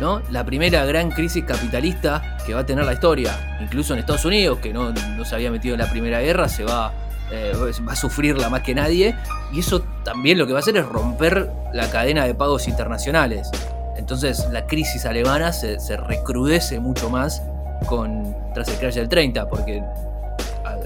[0.00, 0.20] ¿no?
[0.30, 4.58] La primera gran crisis capitalista que va a tener la historia, incluso en Estados Unidos,
[4.58, 4.92] que no,
[5.24, 6.92] se había metido en la Primera Guerra, se va,
[7.30, 7.52] eh,
[7.86, 9.14] va a sufrirla más que nadie,
[9.52, 13.50] y eso también lo que va a hacer es romper la cadena de pagos internacionales.
[13.96, 17.42] Entonces la crisis alemana se, recrudece mucho más
[17.86, 19.82] con, tras el crash del 30, porque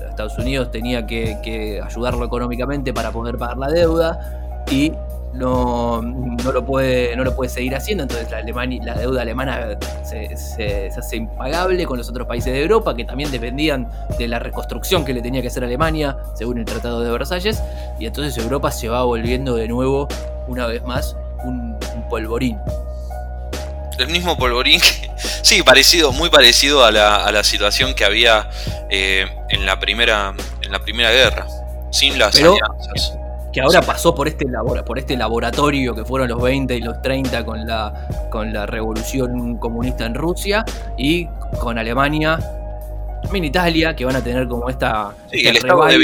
[0.09, 4.93] Estados Unidos tenía que, que ayudarlo económicamente para poder pagar la deuda y
[5.33, 9.79] no, no, lo puede, no lo puede seguir haciendo, entonces la, Alemania, la deuda alemana
[10.03, 13.89] se, hace impagable con los otros países de Europa que también dependían
[14.19, 17.63] de la reconstrucción que le tenía que hacer Alemania según el Tratado de Versalles,
[17.99, 20.09] y entonces Europa se va volviendo de nuevo,
[20.49, 22.59] una vez más, un, polvorín.
[23.99, 25.11] El mismo polvorín que,
[25.43, 28.51] sí, parecido, muy parecido a la, a la situación que había
[28.89, 31.47] eh, en, la primera, en la primera guerra,
[31.93, 33.20] sin las alianzas
[33.53, 34.47] que ahora pasó por este,
[34.87, 39.59] por este laboratorio que fueron los 20 y los 30 con la, con la revolución
[39.59, 40.65] comunista en Rusia
[40.97, 41.27] y
[41.61, 42.39] con Alemania,
[43.23, 45.15] también Italia, que van a tener como esta...
[45.33, 45.99] Sí, el, estado de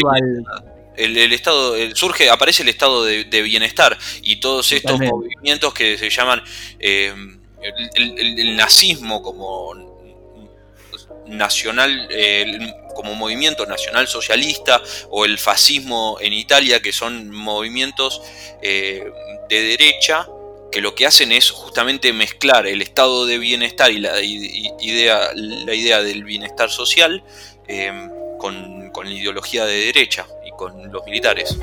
[0.96, 6.42] el, estado surge aparece el estado de, bienestar y todos estos movimientos que se llaman
[6.78, 7.12] eh,
[7.94, 9.74] el, nazismo como
[11.26, 12.08] nacional
[12.96, 18.22] como movimiento nacional socialista o el fascismo en Italia, que son movimientos
[18.62, 19.12] eh,
[19.48, 20.26] de derecha
[20.72, 25.74] que lo que hacen es justamente mezclar el estado de bienestar y la idea, la
[25.74, 27.22] idea del bienestar social
[27.68, 27.92] eh,
[28.38, 31.58] con, la ideología de derecha y con los militares.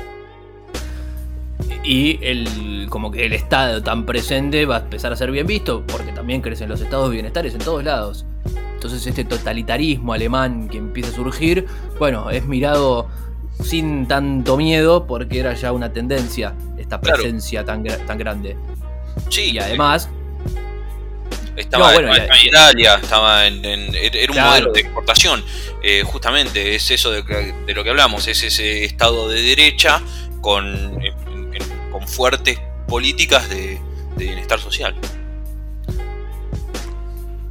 [1.84, 5.84] Y el, como que el estado tan presente va a empezar a ser bien visto,
[5.86, 8.24] porque también crecen los estados de bienestar en todos lados.
[8.84, 11.66] Entonces este totalitarismo alemán que empieza a surgir,
[11.98, 13.08] bueno, es mirado
[13.64, 18.58] sin tanto miedo porque era ya una tendencia, esta presencia tan, tan grande.
[19.30, 19.52] Sí.
[19.52, 20.10] Y además...
[21.56, 22.10] Estaba en,
[22.44, 25.42] Italia, estaba en, era un modelo de exportación.
[25.82, 27.22] Eh, justamente es eso de,
[27.74, 30.02] lo que hablamos, es ese estado de derecha
[30.42, 31.00] con,
[31.90, 33.80] con fuertes políticas de
[34.18, 34.94] bienestar social.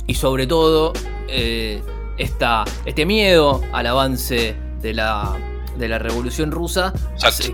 [0.05, 0.93] Y sobre todo
[1.27, 1.81] eh,
[2.17, 5.37] este miedo al avance de la,
[5.77, 6.93] de la revolución rusa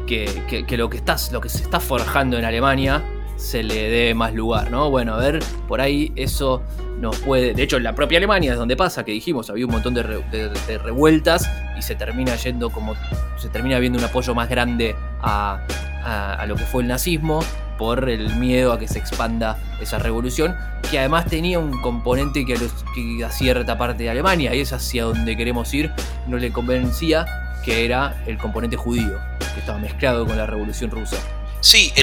[0.05, 3.03] que, que, lo, que estás, lo que se está forjando en Alemania
[3.38, 4.89] se le dé más lugar, ¿no?
[4.89, 6.62] Bueno, a ver, por ahí eso
[6.99, 7.53] nos puede.
[7.53, 10.03] De hecho, en la propia Alemania es donde pasa, que dijimos, había un montón de,
[10.03, 12.95] revueltas y se termina yendo como.
[13.38, 15.62] Se termina viendo un apoyo más grande a,
[16.03, 17.39] a lo que fue el nazismo
[17.79, 20.55] por el miedo a que se expanda esa revolución,
[20.91, 25.37] que además tenía un componente que, a cierta parte de Alemania, y es hacia donde
[25.37, 25.89] queremos ir,
[26.27, 27.25] no le convencía,
[27.63, 29.17] que era el componente judío,
[29.53, 31.15] que estaba mezclado con la revolución rusa.
[31.61, 31.93] Sí,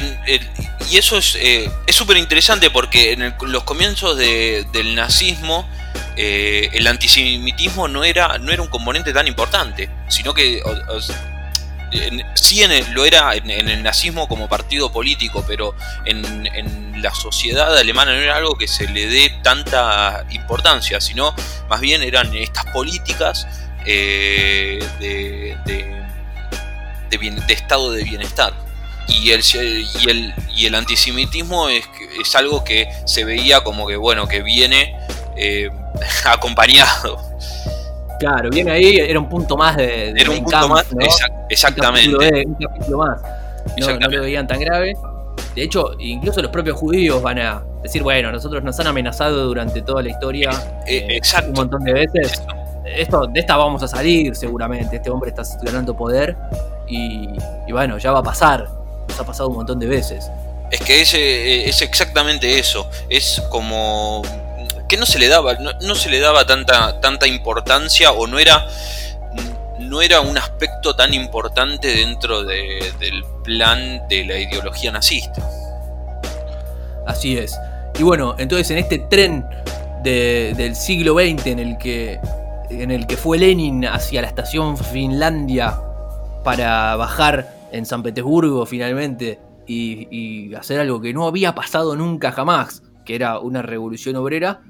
[0.90, 5.68] y eso es eh, súper interesante porque en, los comienzos del nazismo
[6.16, 10.62] eh, el antisemitismo no era, no era un componente tan importante, sino que
[12.34, 18.20] sí lo era en, el nazismo como partido político, pero en, la sociedad alemana no
[18.20, 21.34] era algo que se le dé tanta importancia, sino
[21.68, 23.46] más bien eran estas políticas
[23.84, 25.54] eh, de,
[27.48, 28.54] estado de bienestar.
[29.08, 31.84] Y el, antisemitismo es,
[32.20, 34.96] es algo que se veía como que, bueno, que viene
[35.36, 35.70] eh,
[36.24, 37.20] acompañado
[38.18, 40.10] Claro, viene ahí, era un punto más de.
[40.10, 40.86] era un punto más,
[41.48, 42.44] exactamente.
[42.46, 43.20] Un capítulo, más.
[43.78, 44.96] No, lo veían tan grave.
[45.54, 49.82] De hecho, incluso los propios judíos van a decir, bueno, nosotros nos han amenazado durante
[49.82, 50.50] toda la historia
[50.86, 52.42] eh, un montón de veces.
[52.84, 54.96] Esto, de esta vamos a salir seguramente.
[54.96, 56.36] Este hombre está ganando poder
[56.86, 57.28] y,
[57.66, 58.68] y bueno, ya va a pasar.
[59.08, 60.30] Nos ha pasado un montón de veces.
[60.70, 62.88] Es que es, es exactamente eso.
[63.08, 64.22] Es como
[64.88, 68.66] que no se le daba, no, se le daba tanta, tanta importancia o no era,
[69.80, 75.42] no era un aspecto tan importante dentro del plan de la ideología nazista.
[77.06, 77.58] Así es.
[77.98, 79.44] Y bueno, entonces en este tren
[80.02, 82.20] del siglo XX en el que
[82.70, 85.78] en el que fue Lenin hacia la estación Finlandia
[86.44, 92.82] para bajar en San Petersburgo finalmente y, hacer algo que no había pasado nunca jamás,
[93.04, 94.60] que era una revolución obrera,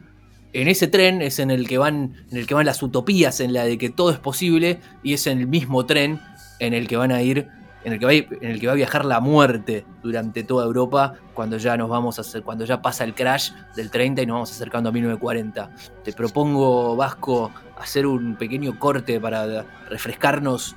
[0.60, 3.52] en ese tren es en el que van en el que van las utopías en
[3.52, 6.20] la de que todo es posible y es en el mismo tren
[6.58, 7.48] en el que van a ir
[7.84, 11.14] en el, que va, en el que va a viajar la muerte durante toda Europa
[11.34, 14.34] cuando ya nos vamos a hacer, cuando ya pasa el crash del 30 y nos
[14.34, 15.70] vamos acercando a 1940.
[16.02, 20.74] Te propongo, Vasco, hacer un pequeño corte para refrescarnos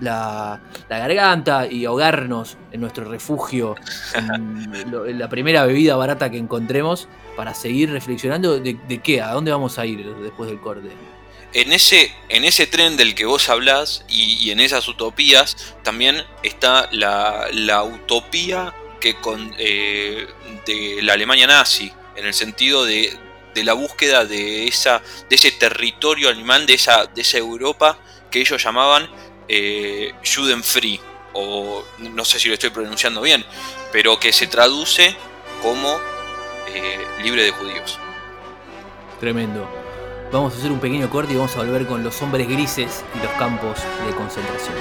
[0.00, 3.76] la, garganta y ahogarnos en nuestro refugio,
[4.14, 9.78] en, la primera bebida barata que encontremos, para seguir reflexionando de, qué, a dónde vamos
[9.78, 10.88] a ir después del corte.
[11.54, 16.88] En ese, en ese tren del que vos hablás y, en esas utopías también está
[16.92, 20.26] la, utopía que con, eh,
[20.66, 23.16] de la Alemania nazi, en el sentido de,
[23.54, 27.98] de la búsqueda de, esa, de ese territorio alemán, de esa, de esa Europa
[28.30, 29.08] que ellos llamaban
[29.48, 31.00] eh, Judenfree,
[31.32, 33.44] o no sé si lo estoy pronunciando bien,
[33.92, 35.16] pero que se traduce
[35.62, 35.98] como
[36.68, 37.98] eh, libre de judíos.
[39.20, 39.68] Tremendo.
[40.30, 43.18] Vamos a hacer un pequeño corte y vamos a volver con los hombres grises y
[43.24, 44.74] los campos de concentración.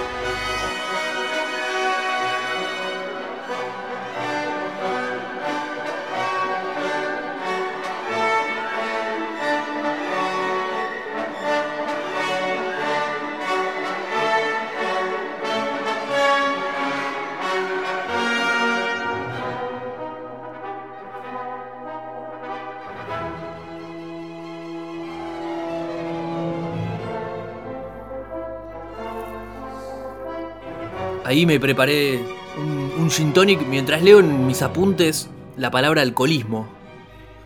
[31.28, 32.22] Ahí me preparé
[32.58, 36.70] un, un gin tonic mientras leo en mis apuntes la palabra alcoholismo.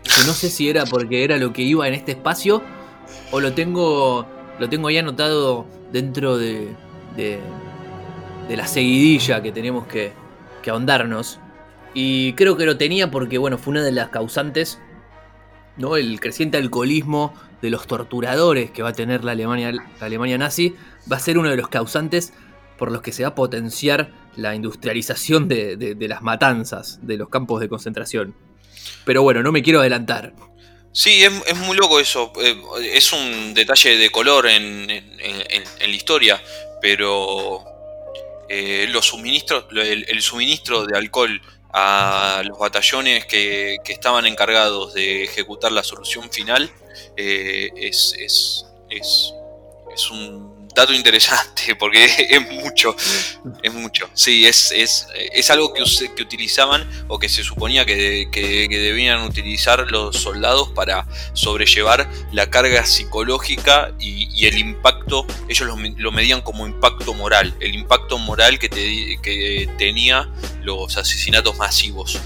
[0.04, 2.62] Que no sé si era porque era lo que iba en este espacio
[3.32, 4.24] o lo tengo,
[4.60, 6.68] lo tengo ahí anotado dentro de,
[7.16, 7.40] de,
[8.56, 10.12] la seguidilla que tenemos que,
[10.62, 11.40] que ahondarnos.
[11.92, 14.78] Y creo que lo tenía porque, bueno, fue una de las causantes,
[15.76, 15.96] ¿no?
[15.96, 20.76] El creciente alcoholismo de los torturadores que va a tener la Alemania, la Alemania nazi,
[21.10, 22.32] va a ser uno de los causantes
[22.82, 27.60] por los que se va a potenciar la industrialización de, las matanzas, de los campos
[27.60, 28.34] de concentración.
[29.04, 30.32] Pero bueno, no me quiero adelantar.
[30.90, 32.32] Sí, es, muy loco eso.
[32.42, 32.60] Eh,
[32.92, 36.42] es un detalle de color en, la historia,
[36.80, 37.64] pero
[38.48, 41.40] eh, los suministros, el, suministro de alcohol
[41.72, 46.68] a los batallones que, estaban encargados de ejecutar la solución final
[47.16, 52.94] eh, es, es, es un dato interesante, porque es mucho,
[53.62, 54.08] es mucho.
[54.14, 55.82] Sí, es, es, es algo que,
[56.14, 58.28] que, utilizaban o que se suponía que,
[58.70, 66.42] debían utilizar los soldados para sobrellevar la carga psicológica y, el impacto, ellos lo, medían
[66.42, 70.28] como impacto moral, el impacto moral que, que tenía
[70.62, 72.18] los asesinatos masivos.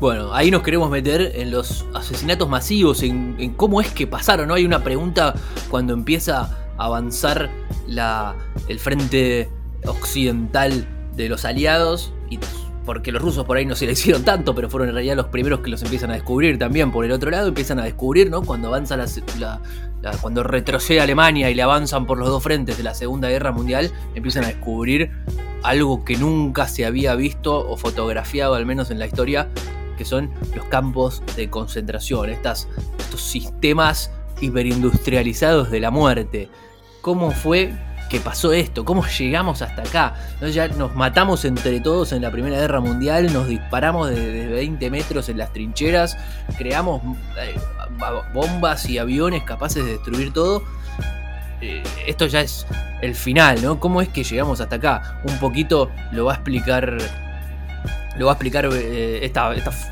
[0.00, 4.46] Bueno, ahí nos queremos meter en los asesinatos masivos, en, en, cómo es que pasaron,
[4.46, 4.54] ¿no?
[4.54, 5.34] Hay una pregunta
[5.68, 7.50] cuando empieza avanzar
[7.86, 8.34] la,
[8.68, 9.50] el frente
[9.84, 10.86] occidental
[11.16, 12.38] de los aliados y
[12.88, 15.26] porque los rusos por ahí no se le hicieron tanto, pero fueron en realidad los
[15.26, 18.40] primeros que los empiezan a descubrir también por el otro lado, empiezan a descubrir, ¿no?
[18.40, 19.60] Cuando avanza la,
[20.22, 23.92] cuando retrocede Alemania y le avanzan por los dos frentes de la Segunda Guerra Mundial,
[24.14, 25.10] empiezan a descubrir
[25.62, 29.50] algo que nunca se había visto o fotografiado, al menos en la historia,
[29.98, 34.10] que son los campos de concentración, estas, estos sistemas
[34.40, 36.48] hiperindustrializados de la muerte
[37.00, 37.72] cómo fue
[38.08, 40.14] que pasó esto, cómo llegamos hasta acá.
[40.40, 45.28] Ya nos matamos entre todos en la Primera Guerra Mundial, nos disparamos desde 20 metros
[45.28, 46.16] en las trincheras,
[46.56, 47.02] creamos
[47.38, 47.58] eh,
[48.32, 50.62] bombas y aviones capaces de destruir todo.
[51.60, 52.66] Eh, esto ya es
[53.02, 53.80] el final, ¿no?
[53.80, 55.20] ¿Cómo es que llegamos hasta acá?
[55.24, 56.96] Un poquito lo va a explicar
[58.18, 59.32] lo va a explicar eh,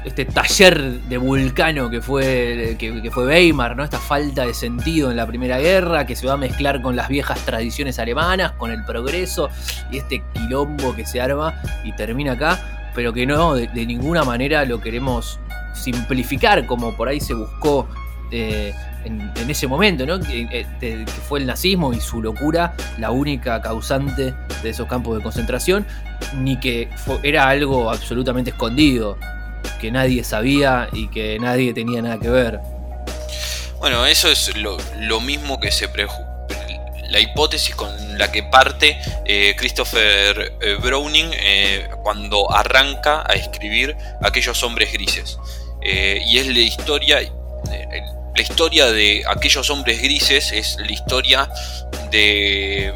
[0.04, 3.84] este taller de vulcano que fue, que, fue Weimar, ¿no?
[3.84, 7.08] Esta falta de sentido en la Primera Guerra, que se va a mezclar con las
[7.08, 9.48] viejas tradiciones alemanas, con el progreso
[9.92, 14.64] y este quilombo que se arma y termina acá, pero que no, de, ninguna manera
[14.64, 15.38] lo queremos
[15.72, 17.88] simplificar como por ahí se buscó.
[18.32, 18.74] Eh,
[19.06, 20.16] en, ese momento, ¿no?
[20.28, 25.22] Eh, que, fue el nazismo y su locura la única causante de esos campos de
[25.22, 25.86] concentración,
[26.34, 26.88] ni que
[27.22, 29.18] era algo absolutamente escondido,
[29.80, 32.60] que nadie sabía y que nadie tenía nada que ver.
[33.78, 35.88] Bueno, eso es lo, mismo que se
[37.10, 41.30] la hipótesis con la que parte eh, Christopher eh, Browning
[42.02, 45.38] cuando arranca a escribir aquellos hombres grises.
[45.82, 47.20] y es la historia,
[48.36, 51.48] la historia de aquellos hombres grises es la historia
[52.10, 52.92] de,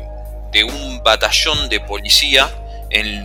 [0.69, 2.51] un batallón de policía
[2.91, 3.25] en,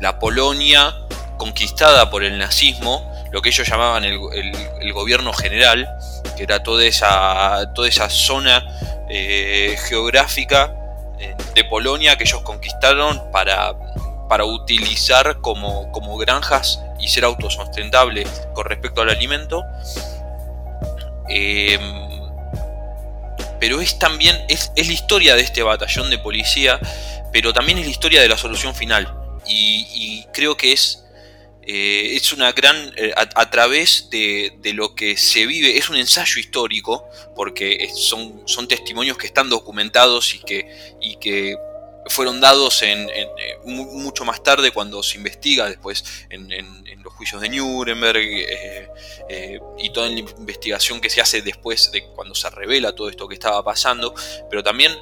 [0.00, 0.94] la Polonia
[1.38, 5.88] conquistada por el nazismo, lo que ellos llamaban el, gobierno general,
[6.36, 8.64] que era toda esa, toda esa zona
[9.08, 10.74] eh, geográfica
[11.54, 13.74] de Polonia que ellos conquistaron para,
[14.28, 19.64] para utilizar como, como granjas y ser autosustentables con respecto al alimento.
[21.28, 21.80] Em,
[23.60, 26.80] pero es también es, la historia de este batallón de policía,
[27.32, 29.14] pero también es la historia de la solución final.
[29.46, 31.04] Y, creo que es,
[31.66, 35.96] eh, es una gran, eh, a, través de, de, lo que se vive, es un
[35.96, 41.56] ensayo histórico, porque son, son testimonios que están documentados y que, y que
[42.08, 46.48] fueron dados en, eh, mucho más tarde cuando se investiga después en,
[47.02, 48.88] los juicios de Nuremberg eh,
[49.28, 53.28] eh, y toda la investigación que se hace después de cuando se revela todo esto
[53.28, 54.14] que estaba pasando,
[54.50, 54.92] pero también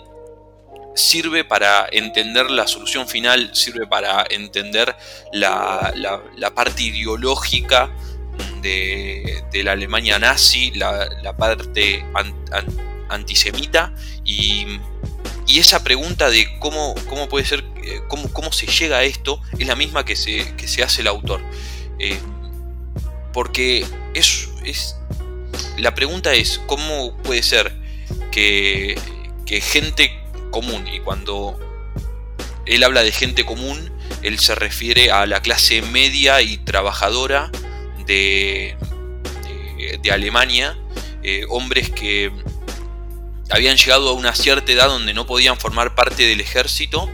[0.95, 4.97] sirve para entender la solución final, sirve para entender
[5.33, 5.93] la,
[6.55, 7.95] parte ideológica
[8.63, 12.05] de, la Alemania nazi, la, parte
[13.09, 13.95] antisemita
[14.25, 14.67] y
[15.47, 19.41] y esa pregunta de cómo, cómo puede ser, eh, cómo, cómo, se llega a esto,
[19.59, 21.41] es la misma que se, se hace el autor.
[21.99, 22.19] Eh,
[23.33, 24.97] porque es, es,
[25.79, 27.73] la pregunta es, ¿cómo puede ser
[28.33, 28.99] que,
[29.45, 30.19] que gente
[30.51, 31.59] común, y cuando
[32.67, 33.93] él habla de gente común,
[34.23, 37.51] él se refiere a la clase media y trabajadora
[38.07, 38.77] de,
[40.03, 40.79] de, Alemania,
[41.23, 42.33] eh, hombres que
[43.51, 47.09] habían llegado a una cierta edad donde no podían formar parte del ejército,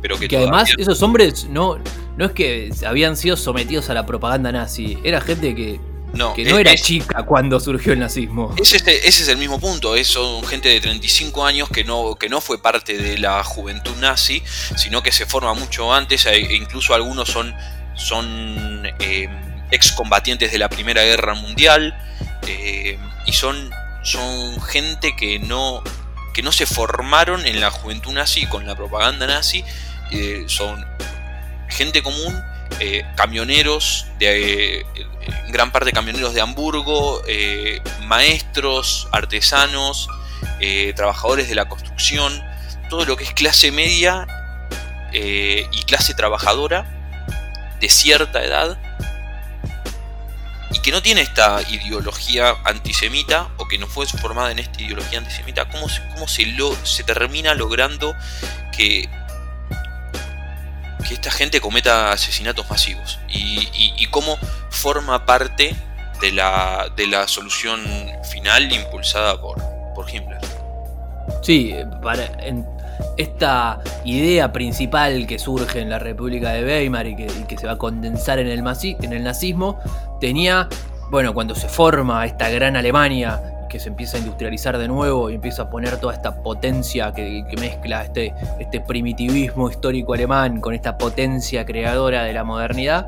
[0.00, 1.78] pero que, que además esos hombres no,
[2.16, 5.80] no es que habían sido sometidos a la propaganda nazi, era gente que
[6.12, 8.54] no, que no era chica cuando surgió el nazismo.
[8.56, 12.40] Ese, es el mismo punto, es, son gente de 35 años que no, que no
[12.40, 14.42] fue parte de la juventud nazi,
[14.76, 17.54] sino que se forma mucho antes, e incluso algunos son,
[17.94, 19.28] son eh,
[19.70, 21.94] excombatientes de la Primera Guerra Mundial,
[22.46, 23.70] eh, y son
[24.02, 25.82] son gente que no,
[26.34, 29.64] que no se formaron en la juventud nazi con la propaganda nazi,
[30.10, 30.86] eh, son
[31.68, 32.42] gente común,
[32.80, 34.86] eh, camioneros, de, eh,
[35.22, 37.22] en gran parte camioneros de Hamburgo,
[38.02, 40.08] maestros, artesanos,
[40.96, 42.42] trabajadores de la construcción,
[42.88, 44.26] todo lo que es clase media
[45.12, 46.86] y clase trabajadora
[47.80, 48.78] de cierta edad
[50.70, 55.18] y que no tiene esta ideología antisemita o que no fue formada en esta ideología
[55.18, 58.14] antisemita, ¿cómo, cómo se, lo, se termina logrando
[58.76, 59.08] que,
[61.06, 63.18] que esta gente cometa asesinatos masivos?
[63.28, 64.38] Y, cómo
[64.70, 65.76] forma parte
[66.20, 67.84] de la, de la solución
[68.32, 69.58] final impulsada por,
[69.94, 70.40] por Himmler.
[71.42, 72.24] Sí, para,
[73.16, 77.78] esta idea principal que surge en la República de Weimar y que, se va a
[77.78, 78.62] condensar en el,
[79.02, 79.78] en el nazismo,
[80.20, 80.68] tenía,
[81.10, 85.34] bueno, cuando se forma esta gran Alemania, que se empieza a industrializar de nuevo y
[85.34, 90.96] empieza a poner toda esta potencia que, mezcla este, este, primitivismo histórico alemán con esta
[90.96, 93.06] potencia creadora de la modernidad,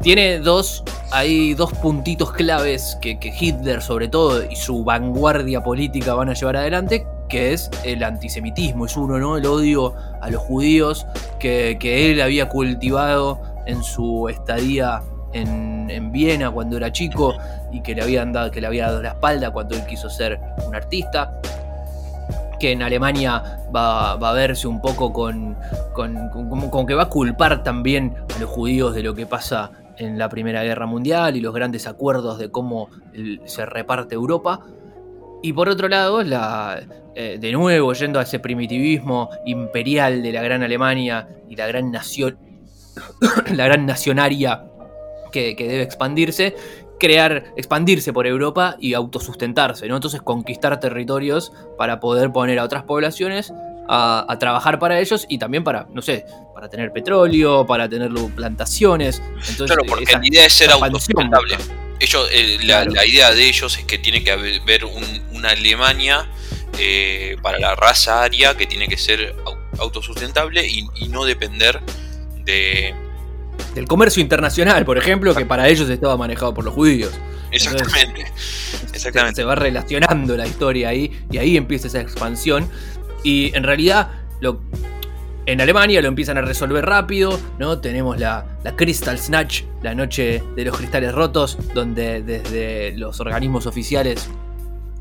[0.00, 6.14] tiene dos, hay dos puntitos claves que, que Hitler sobre todo y su vanguardia política
[6.14, 9.38] van a llevar adelante, que es el antisemitismo, es uno, ¿no?
[9.38, 11.06] El odio a los judíos
[11.40, 15.00] que, él había cultivado en su estadía
[15.32, 17.34] en, Viena cuando era chico
[17.72, 18.02] y que le,
[18.50, 21.40] que le había dado la espalda cuando él quiso ser un artista.
[22.60, 25.56] Que en Alemania va, a verse un poco con,
[25.94, 26.28] con,
[26.70, 30.28] con, que va a culpar también a los judíos de lo que pasa en la
[30.28, 32.90] Primera Guerra Mundial y los grandes acuerdos de cómo
[33.46, 34.60] se reparte Europa.
[35.42, 36.82] Y por otro lado, la,
[37.14, 41.90] eh, de nuevo yendo a ese primitivismo imperial de la gran Alemania y la gran
[41.90, 42.38] nación,
[43.54, 44.64] la gran nacionaria
[45.32, 46.54] que, debe expandirse,
[46.98, 49.96] crear, expandirse por Europa y autosustentarse, ¿no?
[49.96, 53.52] Entonces conquistar territorios para poder poner a otras poblaciones
[53.88, 56.24] a, trabajar para ellos y también para, no sé,
[56.54, 59.20] para tener petróleo, para tener plantaciones.
[59.50, 61.56] Entonces, claro, porque la idea es ser autosustentable.
[62.02, 66.28] Ellos, eh, la, idea de ellos es que tiene que haber una Alemania
[66.76, 69.36] eh, para la raza aria que tiene que ser
[69.78, 71.80] autosustentable y, no depender
[72.44, 72.92] de...
[73.76, 77.12] Del comercio internacional, por ejemplo, que para ellos estaba manejado por los judíos.
[77.52, 78.26] Exactamente.
[78.92, 79.36] Exactamente.
[79.36, 82.68] Se, va relacionando la historia ahí y ahí empieza esa expansión.
[83.22, 84.60] Y en realidad lo,
[85.46, 87.78] en Alemania lo empiezan a resolver rápido, ¿no?
[87.78, 94.30] Tenemos la, Crystal Snatch, la noche de los cristales rotos, donde desde los organismos oficiales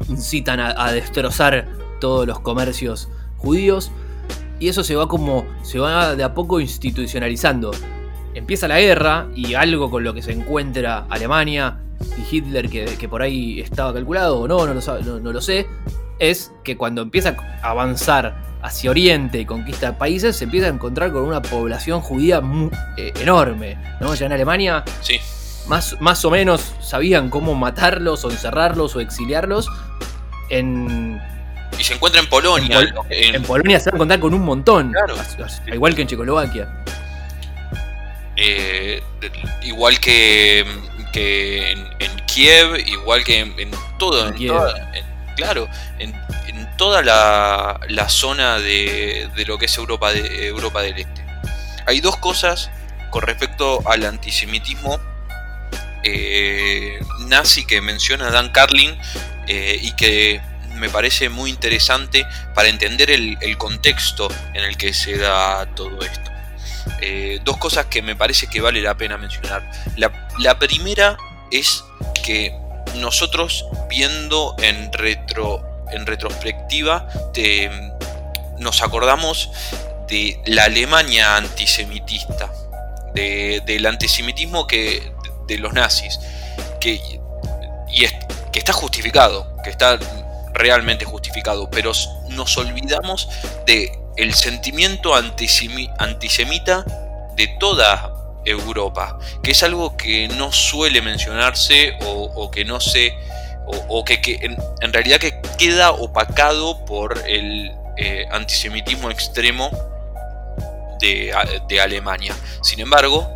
[0.09, 1.67] incitan a, destrozar
[1.99, 3.91] todos los comercios judíos.
[4.59, 5.45] Y eso se va como.
[5.63, 7.71] se va de a poco institucionalizando.
[8.33, 11.79] Empieza la guerra y algo con lo que se encuentra Alemania
[12.17, 15.67] y Hitler, que, por ahí estaba calculado o no, no lo, no, lo sé,
[16.21, 21.11] es que cuando empieza a avanzar hacia Oriente y conquista países, se empieza a encontrar
[21.11, 22.41] con una población judía
[22.95, 23.77] eh, enorme.
[23.99, 24.13] ¿no?
[24.13, 25.19] Ya en Alemania, sí.
[25.67, 29.67] más, más o menos sabían cómo matarlos, o encerrarlos, o exiliarlos.
[30.49, 31.19] En,
[31.79, 32.93] y se encuentra en Polonia.
[33.09, 34.93] En, Polonia se va a encontrar con un montón.
[35.73, 36.83] Igual que en Checoslovaquia.
[38.35, 39.01] Eh,
[39.63, 40.65] igual que,
[41.13, 44.27] que en, Kiev, igual que en, todo.
[44.27, 45.10] En
[45.41, 45.67] claro,
[45.99, 46.13] en,
[46.77, 51.23] toda la, zona de, de, lo que es Europa, de, Europa del Este.
[51.85, 52.71] Hay dos cosas
[53.11, 54.99] con respecto al antisemitismo
[56.03, 58.97] eh, nazi que menciona Dan Carlin
[59.47, 60.41] eh, y que
[60.75, 62.25] me parece muy interesante
[62.55, 66.31] para entender el, contexto en el que se da todo esto.
[67.01, 69.69] Eh, dos cosas que me parece que vale la pena mencionar.
[69.97, 71.17] La, primera
[71.51, 71.83] es
[72.23, 72.51] que
[72.95, 77.07] nosotros viendo en, retro, en retrospectiva
[78.59, 79.49] nos acordamos
[80.07, 82.51] de la Alemania antisemitista,
[83.13, 85.11] del antisemitismo que,
[85.47, 86.19] de los nazis,
[86.79, 87.01] que,
[87.89, 88.05] y
[88.51, 89.97] que está justificado, que está
[90.53, 91.91] realmente justificado, pero
[92.29, 93.29] nos olvidamos
[93.65, 96.85] de el sentimiento antisemita
[97.35, 103.13] de toda Europa, que es algo que no suele mencionarse o, que no se
[103.65, 109.69] o, que, en, realidad que queda opacado por el eh, antisemitismo extremo
[110.99, 111.33] de,
[111.81, 112.35] Alemania.
[112.61, 113.27] Sin embargo,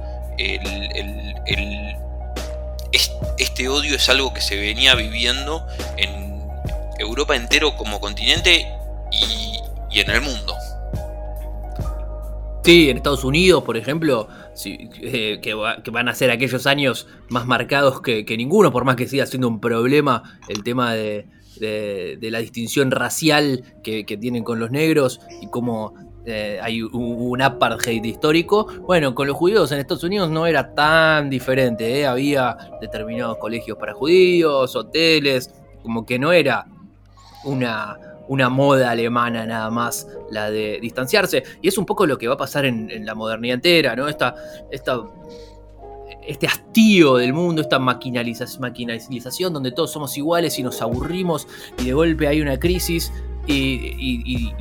[3.38, 5.66] este odio es algo que se venía viviendo
[5.98, 6.26] en
[7.00, 8.68] Europa entero como continente
[9.12, 10.56] y, en el mundo.
[12.64, 14.28] Sí, en Estados Unidos, por ejemplo,
[14.64, 15.54] eh, que,
[15.92, 19.60] van a ser aquellos años más marcados que, ninguno, por más que siga siendo un
[19.60, 21.28] problema el tema de,
[21.60, 25.94] la distinción racial que, tienen con los negros y cómo
[26.26, 28.68] eh, hay un, apartheid histórico.
[28.82, 32.08] Bueno, con los judíos en Estados Unidos no era tan diferente, ¿eh?
[32.08, 35.52] había determinados colegios para judíos, hoteles,
[35.84, 36.66] como que no era
[37.46, 41.44] una, una moda alemana nada más, la de distanciarse.
[41.62, 44.08] Y es un poco lo que va a pasar en, la modernidad entera, ¿no?
[44.08, 44.36] Esta,
[44.72, 45.02] esta,
[46.26, 51.48] este hastío del mundo, esta maquinalización donde todos somos iguales y nos aburrimos
[51.80, 53.12] y de golpe hay una crisis
[53.48, 54.56] y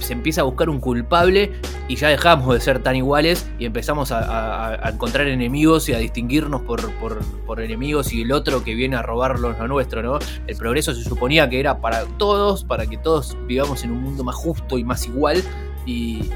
[0.00, 1.52] se empieza a buscar un culpable
[1.88, 6.62] y ya dejamos de ser tan iguales y empezamos a, encontrar enemigos y a distinguirnos
[6.62, 10.18] por, por, enemigos y el otro que viene a robarlos lo nuestro, ¿no?
[10.46, 14.24] El progreso se suponía que era para todos, para que todos vivamos en un mundo
[14.24, 15.42] más justo y más igual
[15.86, 16.30] y,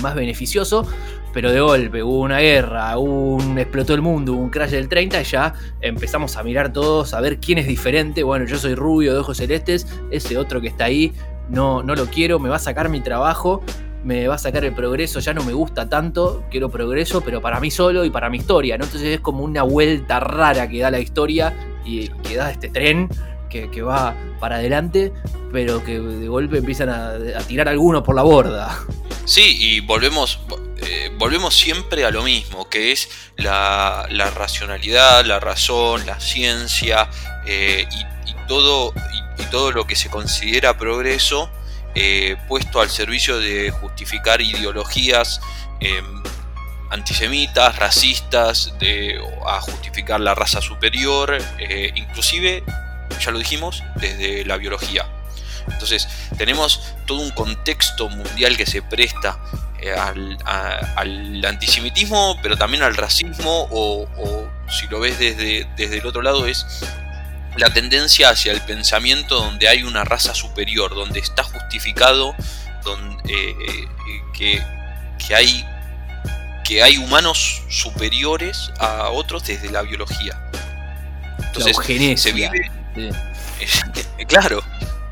[0.00, 0.86] más beneficioso,
[1.34, 5.20] pero de golpe hubo una guerra, un, explotó el mundo, hubo un crash del 30
[5.20, 8.22] y ya empezamos a mirar todos, a ver quién es diferente.
[8.22, 11.12] Bueno, yo soy rubio de ojos celestes, ese otro que está ahí
[11.48, 13.62] no, no lo quiero, me va a sacar mi trabajo,
[14.04, 17.58] me va a sacar el progreso, ya no me gusta tanto, quiero progreso, pero para
[17.60, 18.76] mí solo y para mi historia.
[18.76, 23.08] Entonces es como una vuelta rara que da la historia y que da este tren
[23.48, 25.12] que, va para adelante,
[25.52, 27.14] pero que de golpe empiezan a,
[27.46, 28.78] tirar algunos por la borda.
[29.24, 30.40] Sí, y volvemos,
[30.78, 37.08] eh, volvemos siempre a lo mismo, que es la, racionalidad, la razón, la ciencia
[37.46, 38.92] eh, y, todo,
[39.44, 41.50] todo lo que se considera progreso
[41.98, 45.40] eh, puesto al servicio de justificar ideologías
[45.80, 46.22] em,
[46.90, 52.62] antisemitas, racistas, de, a justificar la raza superior, eh, inclusive,
[53.18, 55.06] ya lo dijimos, desde la biología.
[55.68, 56.06] Entonces,
[56.36, 59.38] tenemos todo un contexto mundial que se presta
[59.80, 66.06] eh, al, antisemitismo, pero también al racismo, o, o si lo ves desde, desde el
[66.06, 66.66] otro lado, es
[67.56, 72.34] la tendencia hacia el pensamiento donde hay una raza superior, donde está justificado
[72.84, 73.88] donde, eh,
[74.32, 74.62] que,
[75.26, 75.64] que, hay,
[76.64, 80.50] que hay humanos superiores a otros desde la biología.
[81.38, 81.76] Entonces,
[82.20, 82.70] se vive.
[84.28, 84.62] claro,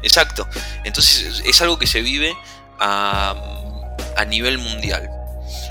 [0.03, 0.49] exacto.
[0.85, 2.35] Entonces es algo que se vive
[2.79, 3.35] a,
[4.17, 5.09] a nivel mundial.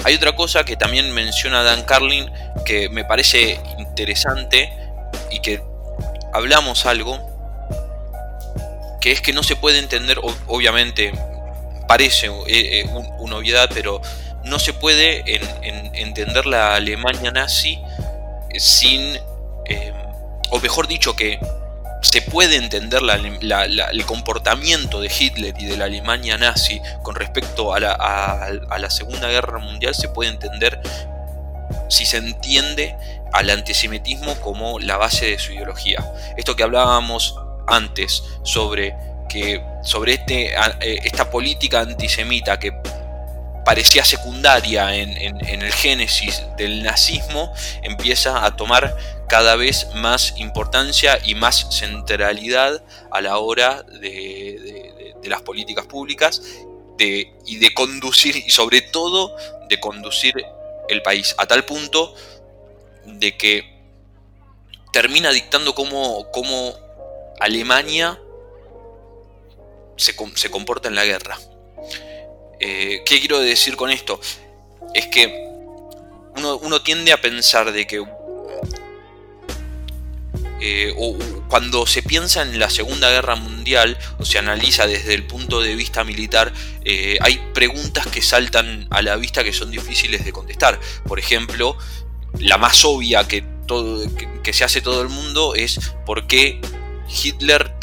[0.04, 2.30] Hay otra cosa que también menciona Dan Carlin
[2.66, 4.72] que me parece interesante
[5.32, 5.64] y que
[6.34, 7.20] hablamos algo
[9.00, 11.14] que es que no se puede entender, obviamente
[11.88, 14.02] parece eh, eh, una obviedad, pero
[14.46, 15.24] no se puede
[15.94, 17.80] entender la Alemania nazi
[18.58, 19.20] sin,
[19.66, 19.94] em,
[20.52, 21.38] o mejor dicho, que
[22.02, 27.78] se puede entender el comportamiento de Hitler y de la Alemania nazi con respecto a
[27.78, 30.80] a la Segunda Guerra Mundial, se puede entender
[31.90, 32.96] si se entiende
[33.34, 36.04] al antisemitismo como la base de su ideología.
[36.38, 37.36] Esto que hablábamos
[37.68, 38.96] antes sobre
[39.30, 42.72] que sobre este, eh, esta política antisemita que
[43.66, 48.96] parecía secundaria en, el génesis del nazismo, empieza a tomar
[49.30, 56.42] cada vez más importancia y más centralidad a la hora de, las políticas públicas
[57.00, 59.36] y de conducir, y sobre todo
[59.70, 60.34] de conducir
[60.90, 62.14] el país, a tal punto
[63.24, 63.64] de que
[64.92, 66.74] termina dictando cómo, cómo
[67.40, 68.20] Alemania
[69.96, 71.40] se, se comporta en la guerra.
[72.60, 74.20] Eh, ¿Qué quiero decir con esto?
[74.94, 75.26] Es que
[76.36, 78.04] uno, tiende a pensar de que
[80.60, 80.94] eh,
[81.48, 85.76] cuando se piensa en la Segunda Guerra Mundial o se analiza desde el punto de
[85.76, 86.52] vista militar,
[86.84, 90.80] eh, hay preguntas que saltan a la vista que son difíciles de contestar.
[91.08, 91.78] Por ejemplo,
[92.40, 94.04] la más obvia que, todo,
[94.44, 96.60] que, se hace todo el mundo es por qué
[97.24, 97.74] Hitler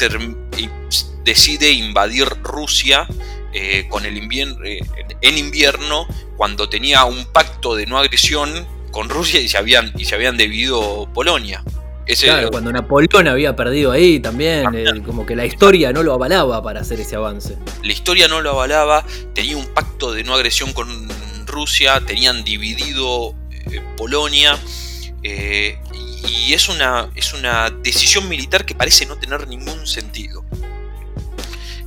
[1.23, 3.07] decide invadir Rusia
[3.53, 4.79] eh, con el invierno, eh,
[5.21, 8.49] en invierno, cuando tenía un pacto de no agresión
[8.91, 11.63] con Rusia y se habían, y se habían debido Polonia.
[12.19, 16.63] claro, cuando Napoleón había perdido ahí también, eh, como que la historia no lo avalaba
[16.63, 17.57] para hacer ese avance.
[17.83, 20.87] La historia no lo avalaba, tenía un pacto de no agresión con
[21.45, 23.35] Rusia, tenían dividido
[23.97, 24.57] Polonia,
[25.23, 30.43] y es una, es una decisión militar que parece no tener ningún sentido.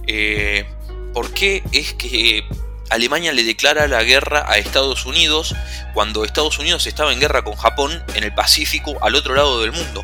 [0.07, 0.65] Eh,
[1.13, 2.45] por qué es que
[2.91, 5.55] Alemania le declara la guerra a Estados Unidos
[5.95, 9.73] cuando Estados Unidos estaba en guerra con Japón en el Pacífico al otro lado del
[9.73, 10.03] mundo.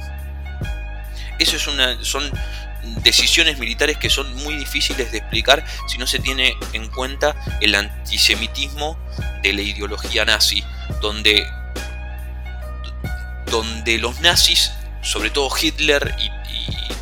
[1.38, 2.30] Eso es una, son
[3.02, 7.74] decisiones militares que son muy difíciles de explicar si no se tiene en cuenta el
[7.74, 8.98] antisemitismo
[9.42, 10.64] de la ideología nazi,
[11.00, 11.46] donde,
[13.50, 14.72] donde los nazis,
[15.02, 16.40] sobre todo Hitler y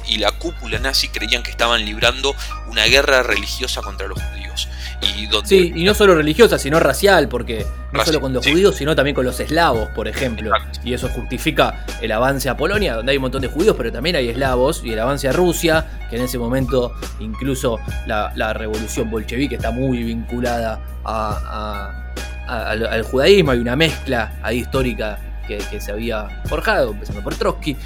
[0.08, 2.34] y la cúpula nazi creían que estaban librando
[2.68, 4.68] una guerra religiosa contra los judíos.
[5.02, 8.96] Y Sí, y no solo religiosa, sino racial, porque no solo con los judíos, sino
[8.96, 10.50] también con los eslavos, por ejemplo.
[10.82, 14.16] Y eso justifica el avance a Polonia, donde hay un montón de judíos, pero también
[14.16, 19.56] hay eslavos, y el avance a Rusia, que en ese momento incluso la, revolución bolchevique
[19.56, 27.22] está muy vinculada al, judaísmo, hay una mezcla ahí histórica que, se había forjado, empezando
[27.22, 27.76] por Trotsky,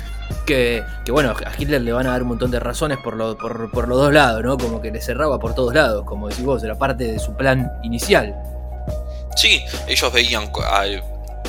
[0.47, 3.99] que, bueno, a Hitler le van a dar un montón de razones por, por, los
[3.99, 4.59] dos lados, ¿no?
[4.59, 7.73] Como que le cerraba por todos lados, como decís vos, era parte de su plan
[7.83, 8.35] inicial.
[9.37, 10.51] Sí, ellos veían...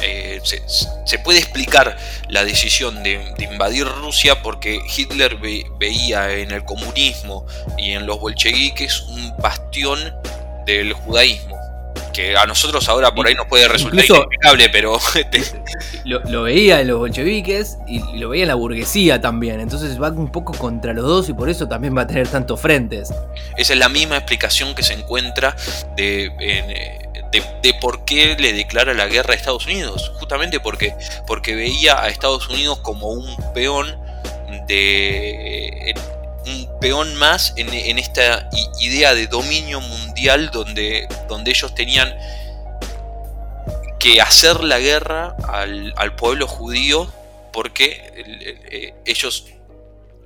[0.02, 1.96] Eh, se, puede explicar
[2.28, 5.38] la decisión de, invadir Rusia porque Hitler
[5.80, 7.46] veía en el comunismo
[7.78, 10.00] y en los bolcheviques un bastión
[10.66, 11.63] del judaísmo
[12.14, 15.00] que a nosotros ahora por ahí nos puede resultar inexplicable, pero...
[16.06, 20.32] lo, veía en los bolcheviques y, lo veía en la burguesía también, entonces va un
[20.32, 23.14] poco contra los dos y por eso también va a tener tantos frentes.
[23.58, 25.56] Esa es la misma explicación que se encuentra
[25.98, 26.32] de,
[27.62, 30.96] de, por qué le declara la guerra a Estados Unidos, justamente porque,
[31.28, 33.98] porque veía a Estados Unidos como un peón
[34.68, 35.94] de
[36.46, 42.14] un peón más en, esta idea de dominio mundial donde, donde ellos tenían
[44.00, 47.12] que hacer la guerra al, pueblo judío
[47.54, 49.46] porque eh, ellos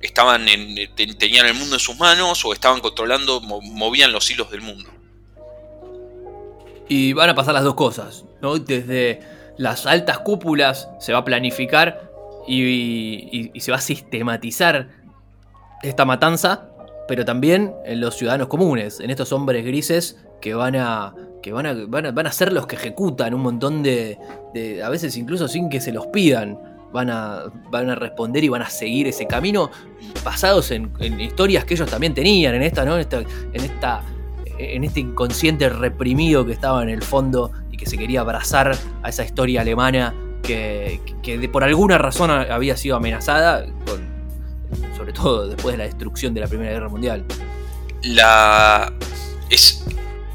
[0.02, 4.62] estaban en, tenían el mundo en sus manos o estaban controlando, movían los hilos del
[4.62, 4.90] mundo.
[6.88, 8.58] Y van a pasar las dos cosas, ¿no?
[8.58, 9.20] Desde
[9.58, 12.10] las altas cúpulas se va a planificar
[12.46, 14.97] y se va a sistematizar
[15.82, 16.68] esta matanza,
[17.06, 21.66] pero también en los ciudadanos comunes, en estos hombres grises que van a, que van
[21.66, 24.18] a, van a, ser los que ejecutan un montón de,
[24.84, 26.58] a veces incluso sin que se los pidan,
[26.92, 29.70] van a, van a responder y van a seguir ese camino
[30.24, 32.94] basados en, historias que ellos también tenían, en esta, ¿no?
[32.94, 34.02] En esta, en esta
[34.58, 39.08] en este inconsciente reprimido que estaba en el fondo y que se quería abrazar a
[39.08, 40.12] esa historia alemana
[40.42, 44.07] que, que por alguna razón había sido amenazada con,
[44.96, 47.24] sobre todo después de la destrucción de la Primera Guerra Mundial.
[48.02, 48.92] La.
[49.50, 49.84] Es,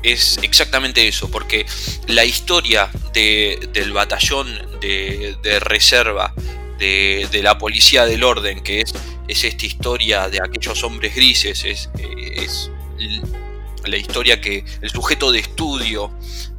[0.01, 1.65] es exactamente eso, porque
[2.07, 4.47] la historia del batallón
[4.81, 6.33] de, reserva
[6.77, 8.93] de, la policía del orden, que es,
[9.27, 11.89] es esta historia de aquellos hombres grises, es,
[12.35, 12.69] es
[13.85, 16.11] la historia que el sujeto de estudio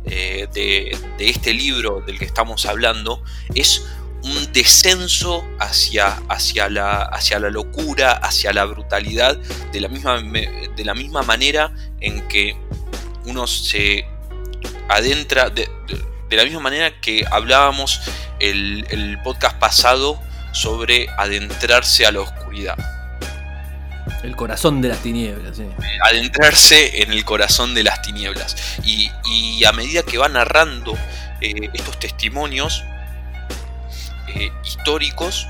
[0.07, 3.23] eh, de, de, este libro del que estamos hablando,
[3.55, 3.85] es
[4.25, 10.85] un descenso hacia, hacia, la, hacia la locura, hacia la brutalidad, de la, misma, de
[10.85, 12.57] la misma manera en que
[13.27, 14.07] uno se
[14.89, 15.69] adentra, de,
[16.31, 18.01] la misma manera que hablábamos
[18.41, 20.21] el, el podcast pasado
[20.53, 22.77] sobre adentrarse a la oscuridad.
[24.23, 25.65] El corazón de las tinieblas, sí.
[26.03, 28.57] Adentrarse en el corazón de las tinieblas.
[28.83, 29.11] Y,
[29.65, 30.95] a medida que va narrando
[31.41, 32.85] eh, estos testimonios
[34.29, 35.47] eh, históricos,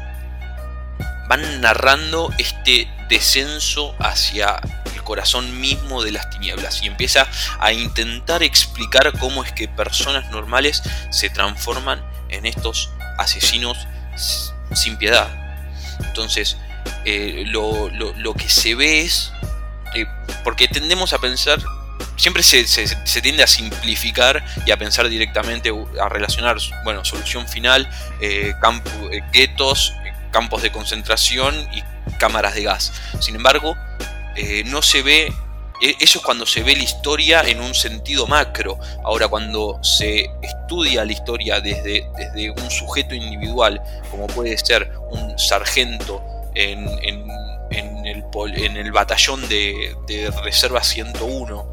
[1.28, 4.60] van narrando este descenso hacia
[4.94, 7.26] el corazón mismo de las tinieblas y empieza
[7.60, 13.86] a intentar explicar cómo es que personas normales se transforman en estos asesinos
[14.74, 15.28] sin piedad.
[16.00, 16.56] Entonces,
[17.04, 19.32] eh, lo, que se ve es,
[19.94, 20.06] eh,
[20.42, 21.60] porque tendemos a pensar,
[22.16, 22.64] siempre se,
[23.20, 27.88] tiende a simplificar y a pensar directamente, a relacionar, bueno, solución final,
[28.20, 28.54] eh,
[29.32, 29.92] guetos,
[30.30, 31.82] campos de concentración y
[32.18, 32.92] cámaras de gas.
[33.20, 33.76] Sin embargo,
[34.66, 35.32] no se ve
[35.80, 38.78] e, eso es cuando se ve la historia en un sentido macro.
[39.04, 45.38] Ahora, cuando se estudia la historia desde, desde un sujeto individual, como puede ser un
[45.38, 46.22] sargento
[46.54, 46.86] en,
[47.78, 48.06] en
[48.76, 51.66] el, batallón de, Reserva 101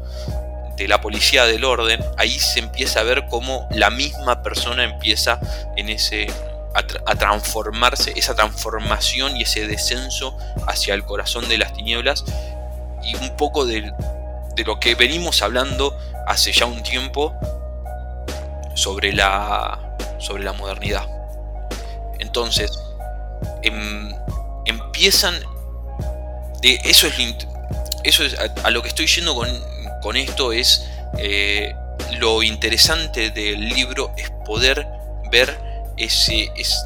[0.76, 5.38] de la policía del orden, ahí se empieza a ver cómo la misma persona empieza
[5.76, 6.26] en ese
[6.74, 10.36] a, transformarse, esa transformación y ese descenso
[10.66, 12.24] hacia el corazón de las tinieblas
[13.02, 13.92] y un poco de,
[14.54, 15.96] de lo que venimos hablando
[16.26, 17.34] hace ya un tiempo
[18.74, 21.06] sobre la, sobre la modernidad.
[22.18, 22.70] Entonces,
[23.62, 24.14] em,
[24.64, 25.34] empiezan...
[26.62, 27.14] De, eso es,
[28.04, 29.48] eso es a, lo que estoy yendo con,
[30.00, 30.84] con esto es
[31.18, 31.74] eh,
[32.18, 34.86] lo interesante del libro es poder
[35.30, 35.58] ver
[35.96, 36.84] ese, es,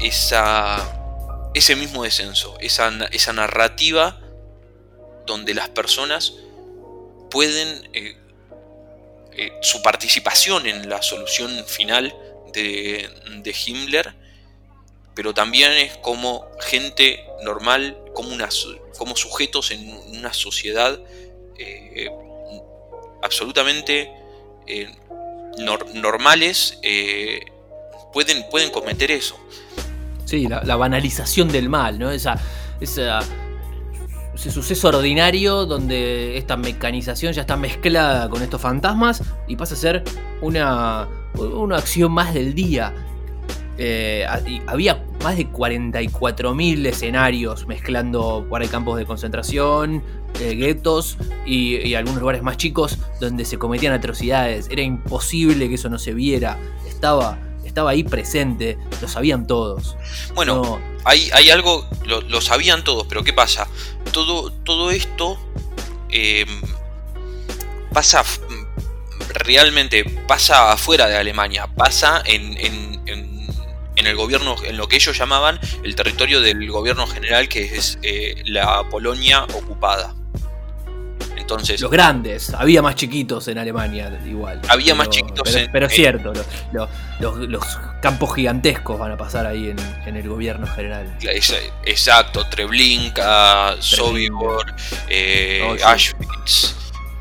[0.00, 4.18] esa, ese mismo descenso, esa, esa narrativa
[5.26, 6.34] donde las personas
[7.30, 8.16] pueden, eh,
[9.32, 12.14] eh, su participación en la solución final
[12.52, 13.10] de,
[13.66, 14.14] Himmler,
[15.14, 18.36] pero también es como gente normal, como,
[18.96, 19.86] como sujetos en
[20.16, 20.98] una sociedad
[21.58, 22.08] eh,
[23.22, 24.10] absolutamente
[26.02, 26.78] normales,
[28.12, 29.38] pueden, pueden cometer eso.
[30.24, 32.10] Sí, la, banalización del mal, ¿no?
[32.10, 32.40] Esa
[34.34, 39.76] ese suceso ordinario donde esta mecanización ya está mezclada con estos fantasmas y pasa a
[39.76, 40.04] ser
[40.42, 42.92] una, una acción más del día.
[43.76, 44.24] Eh,
[44.66, 50.02] había más de 44.000 escenarios mezclando por ahí campos de concentración,
[50.40, 54.68] eh, guetos y, y, algunos lugares más chicos donde se cometían atrocidades.
[54.70, 56.58] Era imposible que eso no se viera.
[56.86, 57.38] Estaba
[57.74, 59.96] estaba ahí presente, lo sabían todos.
[60.34, 63.66] Bueno, hay, hay, algo, lo, sabían todos, pero ¿qué pasa?
[64.12, 65.36] Todo, todo esto
[66.08, 66.48] em,
[67.92, 68.22] pasa
[69.28, 73.33] realmente, pasa afuera de Alemania, pasa en, en,
[74.06, 78.42] el gobierno, en lo que ellos llamaban el territorio del gobierno general, que es eh,
[78.46, 80.14] la Polonia ocupada.
[81.44, 84.62] Entonces, los grandes, había más chiquitos en Alemania igual.
[84.66, 86.32] Había más chiquitos pero, en, Pero es cierto,
[86.72, 89.74] los, campos gigantescos van a pasar ahí
[90.06, 91.18] en, el gobierno general.
[91.84, 94.74] Exacto, Treblinka, Sobibor,
[95.10, 96.76] eh, oh, Auschwitz,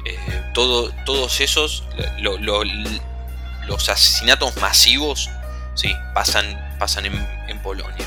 [0.06, 0.18] eh,
[0.54, 1.84] todo, todos esos,
[2.22, 5.30] los asesinatos masivos,
[5.76, 6.46] sí, pasan,
[6.80, 8.06] pasan en, Polonia.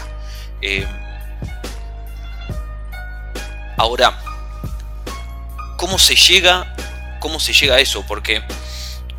[0.60, 0.86] Eh,
[3.78, 4.18] ahora,
[5.76, 6.74] cómo se llega,
[7.20, 8.42] cómo se llega a eso, porque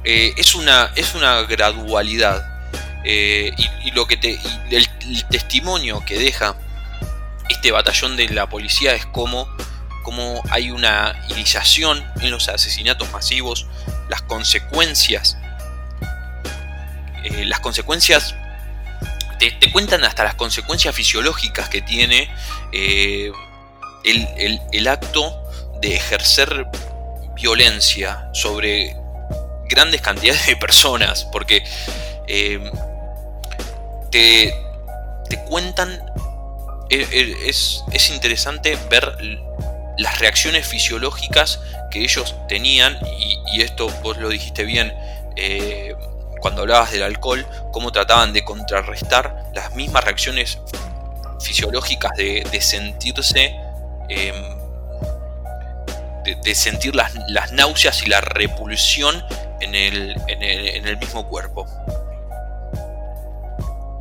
[0.03, 2.45] eh, es, una, es una gradualidad.
[3.03, 4.39] Eh, y, lo que te,
[4.69, 4.87] el,
[5.29, 6.55] testimonio que deja
[7.49, 9.47] este batallón de la policía es como,
[10.03, 13.65] como hay una iniciación en los asesinatos masivos,
[14.09, 15.37] las consecuencias,
[17.27, 18.35] eh, las consecuencias,
[19.39, 22.29] te, cuentan hasta las consecuencias fisiológicas que tiene
[22.73, 25.43] el, el acto
[25.81, 26.67] de ejercer
[27.35, 28.95] violencia sobre
[29.69, 31.63] grandes cantidades de personas, porque
[32.27, 32.59] eh,
[34.11, 34.53] te,
[35.29, 35.89] te, cuentan,
[36.89, 39.17] e, e, es, es, interesante ver
[39.97, 41.59] las reacciones fisiológicas
[41.91, 44.93] que ellos tenían, y, esto vos lo dijiste bien
[45.35, 45.95] eh,
[46.39, 50.59] cuando hablabas del alcohol, cómo trataban de contrarrestar las mismas reacciones
[51.39, 53.55] fisiológicas de, sentirse
[54.09, 54.35] em,
[56.43, 57.13] de, sentir las,
[57.53, 59.23] náuseas y la repulsión
[59.61, 61.65] en el, el, mismo cuerpo.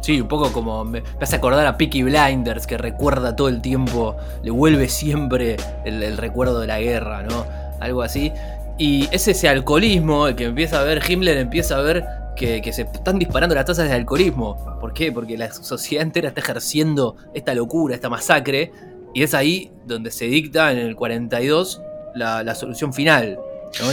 [0.01, 4.17] Sí, un poco como me, hace acordar a Peaky Blinders, que recuerda todo el tiempo,
[4.43, 7.47] le vuelve siempre el, recuerdo de la guerra, ¿no?
[7.81, 8.33] Algo así.
[8.79, 12.05] Y es ese alcoholismo que empieza a ver, Himmler empieza a ver
[12.37, 14.79] que, que, se están disparando las tasas de alcoholismo.
[14.81, 15.11] ¿Por qué?
[15.11, 18.73] Porque la sociedad entera está ejerciendo esta locura, esta masacre,
[19.15, 21.81] Y es ahí donde se dicta en el 42
[22.15, 23.39] la, solución final,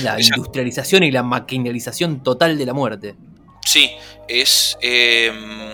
[0.01, 3.15] la industrialización y la maquinalización total de la muerte.
[3.65, 3.91] Sí,
[4.27, 5.71] es em,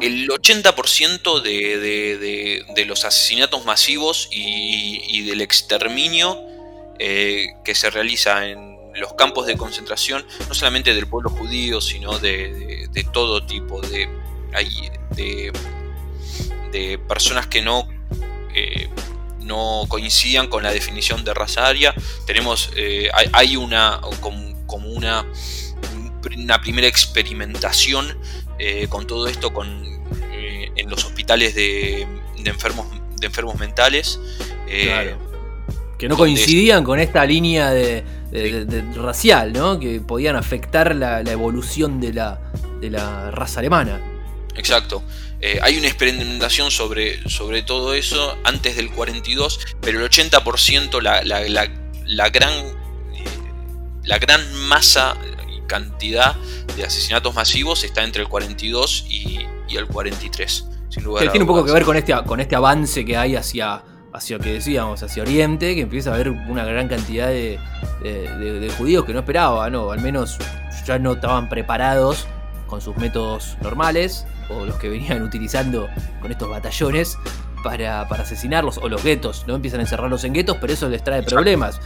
[0.00, 6.40] el 80% de, los asesinatos masivos y, del exterminio
[6.98, 12.18] eh, que se realiza en los campos de concentración, no solamente del pueblo judío, sino
[12.18, 14.08] de, todo tipo de,
[15.16, 17.88] de, personas que no,
[18.54, 18.88] eh,
[19.40, 21.94] no coincidían con la definición de raza aria.
[22.26, 25.24] Tenemos, eh, hay, una, como, una,
[26.36, 28.18] una primera experimentación
[28.58, 29.84] eh, con todo esto con,
[30.76, 32.06] en los hospitales de,
[32.44, 32.86] enfermos,
[33.16, 34.20] de enfermos mentales.
[35.98, 38.04] Que no coincidían con esta línea de,
[38.94, 39.78] racial, ¿no?
[39.78, 42.40] Que podían afectar la, evolución de la,
[42.80, 44.00] de la raza alemana.
[44.56, 45.02] Exacto.
[45.40, 51.22] Eh, hay una experimentación sobre, sobre todo eso antes del 42, pero el 80%, la,
[51.22, 53.24] la, gran, eh,
[54.04, 55.16] la gran masa
[55.54, 56.34] y cantidad
[56.76, 60.66] de asesinatos masivos está entre el 42 y, el 43.
[60.88, 63.82] Sin lugar tiene un poco que ver con este, con este avance que hay hacia,
[64.14, 67.58] hacia lo que decíamos, hacia Oriente, que empieza a haber una gran cantidad de,
[68.00, 69.90] de, judíos que no esperaba, ¿no?
[69.90, 70.38] Al menos
[70.86, 72.28] ya no estaban preparados
[72.68, 75.88] con sus métodos normales, o los que venían utilizando
[76.20, 77.18] con estos batallones
[77.64, 79.56] para, asesinarlos, o los guetos, ¿no?
[79.56, 81.80] Empiezan a encerrarlos en guetos, pero eso les trae problemas.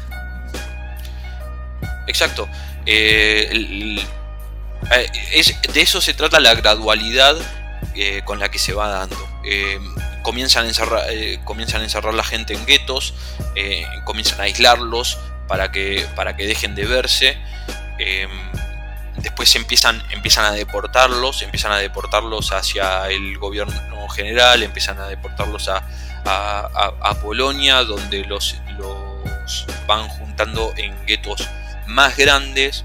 [2.06, 2.46] Exacto.
[2.84, 3.98] Eh,
[4.92, 7.36] eh, de eso se trata la gradualidad
[7.94, 9.16] eh, con la que se va dando
[10.28, 13.14] comienzan a encerrar, eh, comienzan a encerrar la gente en guetos,
[13.56, 15.16] eh, comienzan a aislarlos
[15.46, 17.38] para que, para que dejen de verse.
[17.98, 18.28] Em,
[19.22, 25.70] después empiezan, empiezan a deportarlos, empiezan a deportarlos hacia el gobierno general, empiezan a deportarlos
[25.70, 25.82] a,
[27.22, 31.48] Polonia, donde los, los van juntando en guetos
[31.86, 32.84] más grandes.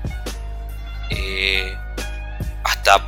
[1.10, 1.78] Eh,
[2.64, 3.06] hasta,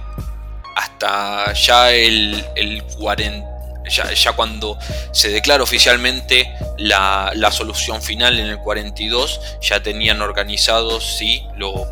[0.75, 3.54] hasta ya el, el 40
[3.89, 4.77] ya, cuando
[5.11, 11.87] se declara oficialmente la, solución final en el 42, ya tenían organizados sí, los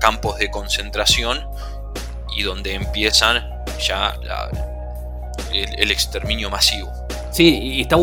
[0.00, 1.48] campos de concentración
[2.36, 4.16] y donde empiezan ya
[5.52, 6.92] el, exterminio masivo.
[7.30, 7.96] Sí, y está,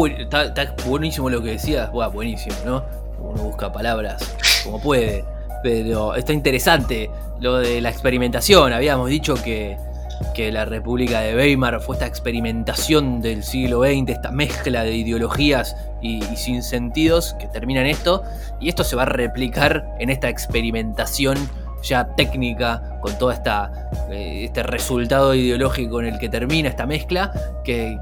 [0.44, 2.86] está, buenísimo lo que decías, buenísimo, ¿no?
[3.20, 4.24] Uno busca palabras
[4.64, 5.24] como puede,
[5.64, 8.74] pero está interesante lo de la experimentación.
[8.74, 9.78] Habíamos dicho que
[10.34, 15.76] que la República de Weimar fue esta experimentación del siglo XX, esta mezcla de ideologías
[16.02, 18.24] y, sin sentidos que termina en esto,
[18.60, 21.38] y esto se va a replicar en esta experimentación
[21.84, 27.32] ya técnica, con todo esta, eh, este resultado ideológico en el que termina esta mezcla,
[27.64, 28.00] que,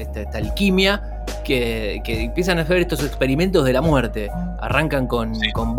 [0.00, 4.30] esta, alquimia, que, empiezan a hacer estos experimentos de la muerte.
[4.60, 5.76] Arrancan con, con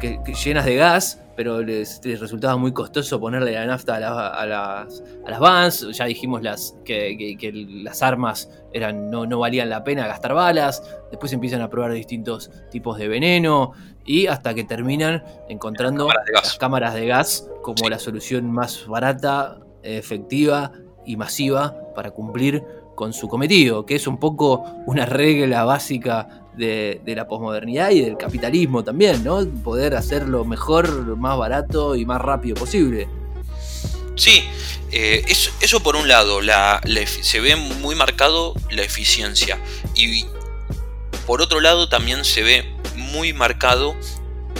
[0.00, 5.30] vans llenas de gas, pero les, resultaba muy costoso ponerle la nafta a, las, a
[5.30, 5.86] las vans.
[5.92, 7.50] Ya dijimos las, que,
[7.84, 10.82] las armas eran, no, no, valían la pena gastar balas.
[11.10, 13.72] Después empiezan a probar distintos tipos de veneno.
[14.04, 20.72] Y hasta que terminan encontrando las cámaras de gas como la solución más barata, efectiva
[21.06, 22.64] y masiva para cumplir
[23.00, 28.18] con su cometido, que es un poco una regla básica de, la posmodernidad y del
[28.18, 29.42] capitalismo también, ¿no?
[29.64, 33.08] Poder hacerlo mejor, más barato y más rápido posible.
[34.16, 34.44] Sí,
[34.92, 35.24] eh,
[35.62, 36.40] eso, por un lado,
[37.22, 39.58] se ve muy marcado la eficiencia
[39.94, 40.26] y
[41.26, 43.94] por otro lado también se ve muy marcado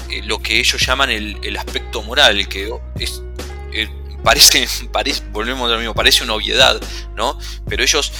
[0.08, 3.22] eh, lo que ellos llaman el, aspecto moral, que es,
[4.22, 6.80] parece, parece, volvemos a lo mismo, parece una obviedad,
[7.16, 7.38] ¿no?
[7.68, 8.12] Pero ellos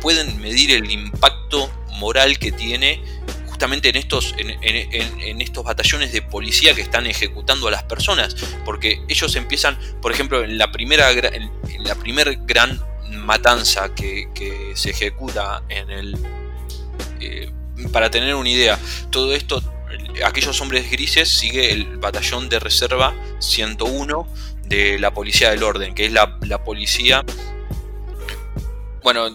[0.00, 3.02] pueden medir el impacto moral que tiene
[3.46, 8.34] justamente en estos, en, estos batallones de policía que están ejecutando a las personas,
[8.64, 14.90] porque ellos empiezan, por ejemplo, en la primera, en, la primer gran matanza que, se
[14.90, 16.18] ejecuta en el...
[17.20, 17.52] Eh,
[17.92, 18.78] para tener una idea,
[19.10, 19.62] todo esto,
[20.24, 24.26] aquellos hombres grises sigue el batallón de reserva 101
[24.72, 27.24] de la policía del orden, que es la, policía...
[29.02, 29.26] Bueno,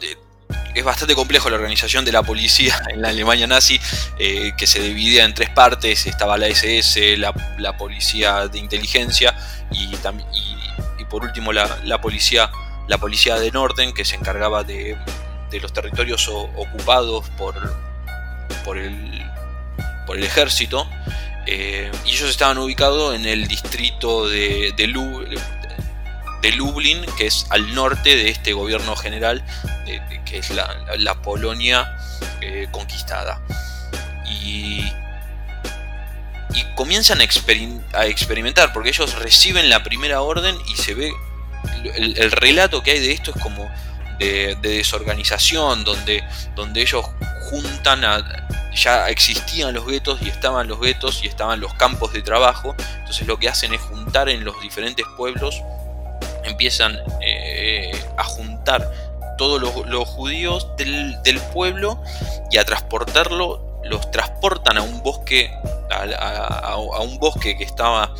[0.73, 3.79] es bastante complejo la organización de la policía en la Alemania nazi,
[4.17, 6.07] eh, que se dividía en tres partes.
[6.07, 7.33] Estaba la SS, la,
[7.77, 9.37] policía de inteligencia
[9.71, 9.95] y,
[11.05, 12.49] por último la, policía,
[12.87, 14.97] la policía de Norden, que se encargaba de,
[15.61, 17.55] los territorios ocupados por,
[18.65, 20.87] por el ejército.
[21.47, 24.73] Eh, y ellos estaban ubicados en el distrito de,
[26.55, 29.43] Lublin, que es al norte de este gobierno general
[30.29, 31.97] que es la, Polonia
[32.41, 33.41] eh, conquistada.
[34.29, 34.81] Y,
[36.53, 41.11] y comienzan a, experimentar, porque ellos reciben la primera orden y se ve,
[41.95, 43.69] el, relato que hay de esto es como
[44.19, 46.23] de, desorganización, donde,
[46.55, 47.05] donde ellos
[47.49, 48.46] juntan a,
[48.77, 52.75] ya existían los guetos y estaban los guetos y estaban los campos de trabajo.
[52.99, 55.61] Entonces lo que hacen es juntar en los diferentes pueblos,
[56.43, 58.89] empiezan eh, a juntar
[59.37, 62.01] todos los, judíos del, pueblo
[62.49, 65.51] y a transportarlo, los transportan a un bosque,
[65.91, 68.13] a, un bosque que estaba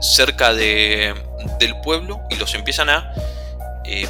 [0.00, 1.14] cerca de,
[1.58, 3.14] del pueblo y los empiezan a,
[3.84, 4.06] eh,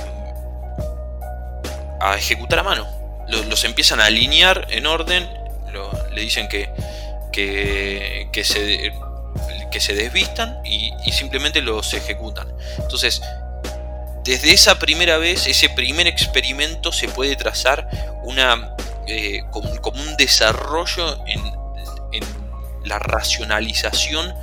[2.00, 3.03] a ejecutar a mano.
[3.28, 5.28] Los, empiezan a alinear en orden,
[6.12, 6.70] le dicen que,
[7.32, 8.92] que, se,
[9.70, 12.52] que se desvistan y, y simplemente los ejecutan.
[12.78, 13.22] Entonces,
[14.24, 17.88] desde esa primera vez, ese primer experimento, se puede trazar
[18.22, 18.74] una,
[19.06, 21.64] eh, como, un desarrollo en,
[22.84, 24.34] la racionalización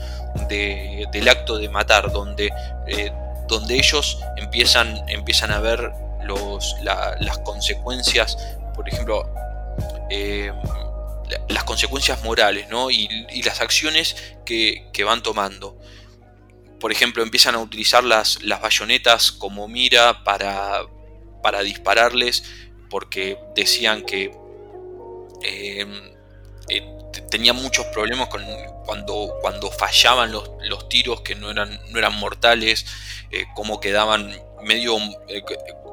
[0.50, 2.52] del acto de matar, donde,
[2.88, 3.12] eh,
[3.48, 5.92] donde ellos empiezan, empiezan a ver
[6.24, 8.40] los, las consecuencias,
[8.74, 9.30] por ejemplo,
[10.10, 10.52] eh,
[11.50, 14.16] las consecuencias morales y, las acciones
[14.46, 15.78] que, que van tomando.
[16.80, 20.82] Por ejemplo, empiezan a utilizar las, las bayonetas como mira para,
[21.42, 22.44] para dispararles
[22.90, 24.32] porque decían que
[25.44, 25.86] eh,
[26.70, 26.98] eh,
[27.30, 28.44] tenían muchos problemas con,
[28.86, 32.86] cuando, cuando fallaban los, los, tiros que no eran, no eran mortales,
[33.32, 34.98] eh, como quedaban medio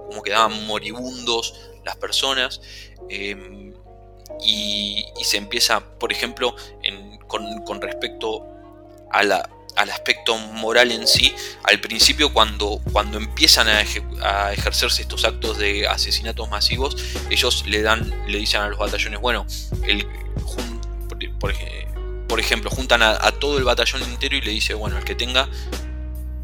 [0.09, 2.61] como quedaban moribundos las personas.
[4.41, 6.55] Y, se empieza, por ejemplo,
[7.27, 8.47] con, respecto
[9.11, 11.35] a la, al aspecto moral en sí,
[11.65, 13.81] al principio cuando, cuando empiezan a,
[14.53, 16.97] ejercerse estos actos de asesinatos masivos,
[17.31, 19.47] ellos le dan, le dicen a los batallones, bueno,
[19.87, 20.07] el,
[22.29, 25.49] por, ejemplo, juntan a, todo el batallón entero y le dice, bueno, el que tenga,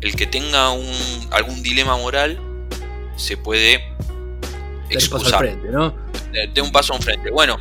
[0.01, 2.40] el que tenga un, algún dilema moral
[3.16, 3.93] se puede
[4.91, 5.39] excusar.
[5.41, 5.95] Frente, ¿no?
[6.53, 7.30] de, un paso enfrente.
[7.30, 7.59] Bueno,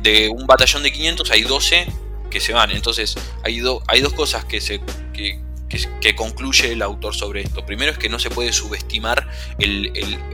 [0.00, 1.86] de un batallón de 500 hay 12
[2.30, 2.70] que se van.
[2.70, 4.80] Entonces, hay, hay dos cosas que, se,
[5.12, 7.64] que, concluye el autor sobre esto.
[7.64, 9.28] Primero es que no se puede subestimar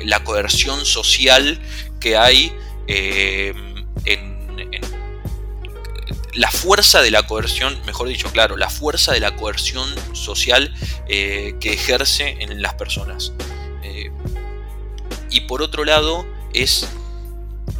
[0.05, 1.61] la coerción social
[2.01, 2.53] que hay
[2.87, 3.55] eh,
[4.05, 4.39] en,
[6.35, 10.73] la fuerza de la coerción, mejor dicho, claro, la fuerza de la coerción social
[11.09, 13.33] eh, que ejerce en las personas.
[15.29, 16.89] Eh, y por otro lado, es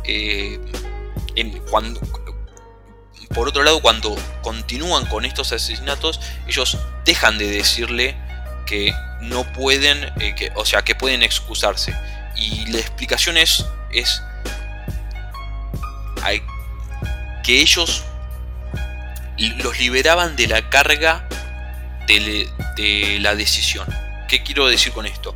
[0.05, 2.01] en, cuando,
[3.35, 8.17] por otro lado, cuando continúan con estos asesinatos, ellos dejan de decirle
[8.67, 11.95] que no pueden, eh, o sea, que pueden excusarse.
[12.37, 14.23] Y la explicación es, es
[17.43, 18.05] que ellos
[19.39, 21.29] los liberaban de la carga
[22.07, 23.87] de, la decisión.
[24.29, 25.35] ¿Qué quiero decir con esto?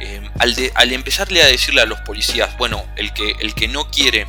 [0.00, 3.90] Eh, al, al, empezarle a decirle a los policías, bueno, el que, el que no
[3.90, 4.26] quiere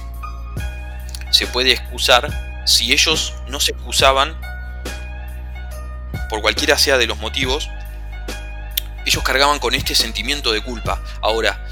[1.32, 2.30] se puede excusar,
[2.66, 4.40] si ellos no se excusaban,
[6.30, 7.70] por cualquiera sea de los motivos,
[9.06, 11.02] ellos cargaban con este sentimiento de culpa.
[11.22, 11.66] Ahora,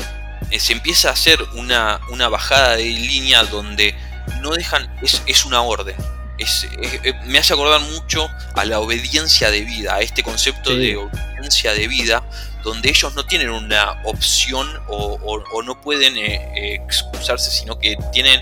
[0.52, 3.96] eh, se empieza a hacer una, una, bajada de línea donde
[4.42, 5.96] no dejan, es, una orden.
[6.40, 10.96] Es, eh, me hace acordar mucho a la obediencia de vida, a este concepto de
[10.96, 12.24] obediencia de vida,
[12.64, 18.42] donde ellos no tienen una opción o, no pueden eh, excusarse, sino que tienen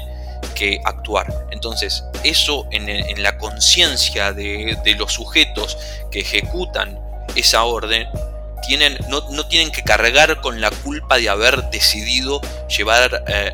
[0.55, 1.27] que actuar.
[1.51, 5.77] Entonces, eso en, la conciencia de, los sujetos
[6.11, 6.99] que ejecutan
[7.35, 8.07] esa orden,
[8.65, 12.41] tienen, no, tienen que cargar con la culpa de haber decidido
[12.75, 13.53] llevar, eh,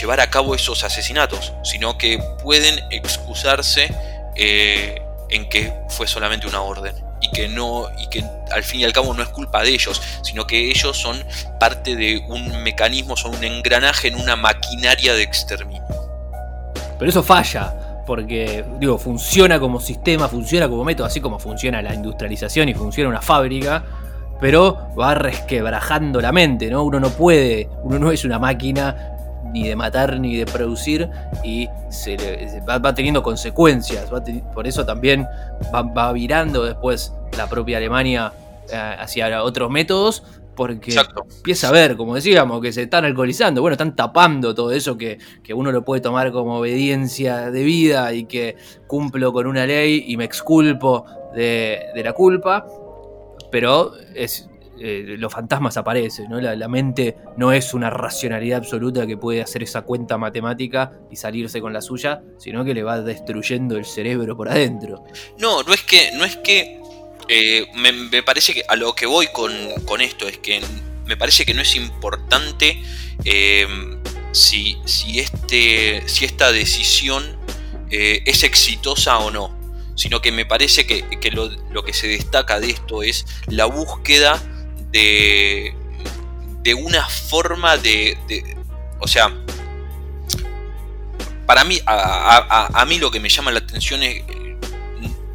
[0.00, 3.94] llevar a cabo esos asesinatos, sino que pueden excusarse
[4.36, 8.84] eh, en que fue solamente una orden y que no y que al fin y
[8.84, 11.16] al cabo no es culpa de ellos, sino que ellos son
[11.58, 15.82] parte de un mecanismo, son un engranaje en una maquinaria de exterminio.
[16.98, 21.94] Pero eso falla, porque digo, funciona como sistema, funciona como método, así como funciona la
[21.94, 23.82] industrialización y funciona una fábrica,
[24.40, 26.82] pero va resquebrajando la mente, ¿no?
[26.82, 29.13] Uno no puede, uno no es una máquina
[29.54, 31.08] ni de matar ni de producir
[31.44, 32.16] y se,
[32.68, 34.10] va, teniendo consecuencias.
[34.52, 35.26] por eso también
[35.72, 38.32] va, virando después la propia Alemania
[38.70, 40.24] eh, hacia otros métodos,
[40.56, 40.96] porque
[41.36, 45.18] empieza a ver, como decíamos, que se están alcoholizando, bueno, están tapando todo eso que,
[45.54, 48.56] uno lo puede tomar como obediencia de vida y que
[48.88, 52.66] cumplo con una ley y me exculpo de, la culpa,
[53.52, 54.48] pero es,
[54.78, 56.40] eh, los fantasmas aparecen, ¿no?
[56.40, 61.60] La, mente no es una racionalidad absoluta que puede hacer esa cuenta matemática y salirse
[61.60, 65.04] con la suya, sino que le va destruyendo el cerebro por adentro.
[65.38, 66.80] No, no es que, no es que
[67.28, 69.52] eh, me, parece que a lo que voy con,
[70.00, 70.60] esto es que
[71.06, 72.82] me parece que no es importante
[73.24, 73.66] eh,
[74.32, 77.44] si, si, este, si esta decisión
[77.90, 79.64] es exitosa o no
[79.94, 84.42] sino que me parece que, lo, que se destaca de esto es la búsqueda
[84.94, 85.74] de,
[86.62, 88.16] de una forma de,
[89.00, 89.34] O sea,
[91.46, 94.22] para mí, a, mí lo que me llama la atención es,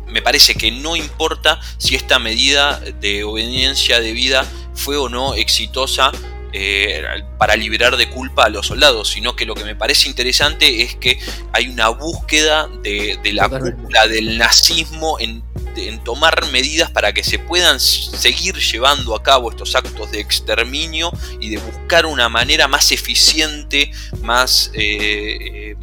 [0.07, 5.35] me parece que no importa si esta medida de obediencia de vida fue o no
[5.35, 6.11] exitosa
[6.51, 7.03] eh,
[7.37, 10.95] para liberar de culpa a los soldados, sino que lo que me parece interesante es
[10.95, 11.19] que
[11.53, 15.43] hay una búsqueda de, de la cúpula del nazismo en
[15.87, 21.11] en tomar medidas para que se puedan seguir llevando a cabo estos actos de exterminio
[21.39, 25.75] y de buscar una manera más eficiente, más eh,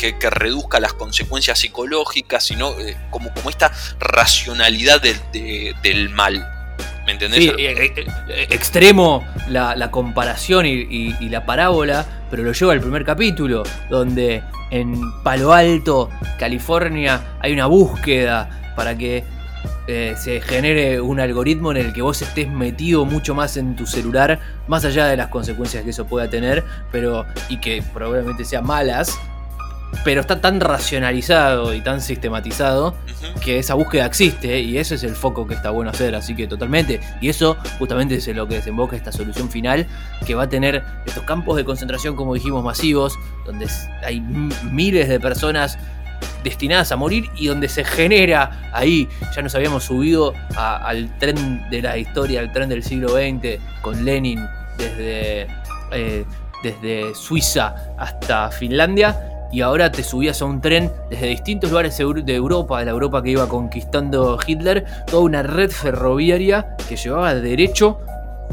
[0.00, 6.48] eh, que, reduzca las consecuencias psicológicas, sino eh, como, como esta racionalidad del mal.
[7.06, 7.52] ¿Me entendés?
[8.48, 15.52] extremo la, comparación y, la parábola, pero lo lleva al primer capítulo, donde en Palo
[15.52, 16.08] Alto,
[16.38, 19.22] California, hay una búsqueda para que
[19.86, 23.86] eh, se genere un algoritmo en el que vos estés metido mucho más en tu
[23.86, 28.64] celular, más allá de las consecuencias que eso pueda tener, pero y que probablemente sean
[28.64, 29.14] malas,
[30.04, 32.94] pero está tan racionalizado y tan sistematizado
[33.44, 36.46] que esa búsqueda existe y ese es el foco que está bueno hacer, así que
[36.46, 37.00] totalmente.
[37.20, 39.86] Y eso justamente es lo que desemboca esta solución final,
[40.26, 43.68] que va a tener estos campos de concentración, como dijimos, masivos, donde
[44.04, 45.78] hay miles de personas
[46.42, 51.82] destinadas a morir y donde se genera ahí, ya nos habíamos subido al tren de
[51.82, 54.44] la historia, al tren del siglo XX, con Lenin
[54.78, 55.46] desde,
[55.92, 56.24] eh,
[56.62, 59.16] desde Suiza hasta Finlandia,
[59.52, 63.22] y ahora te subías a un tren desde distintos lugares de Europa, de la Europa
[63.22, 68.00] que iba conquistando Hitler, toda una red ferroviaria que llevaba derecho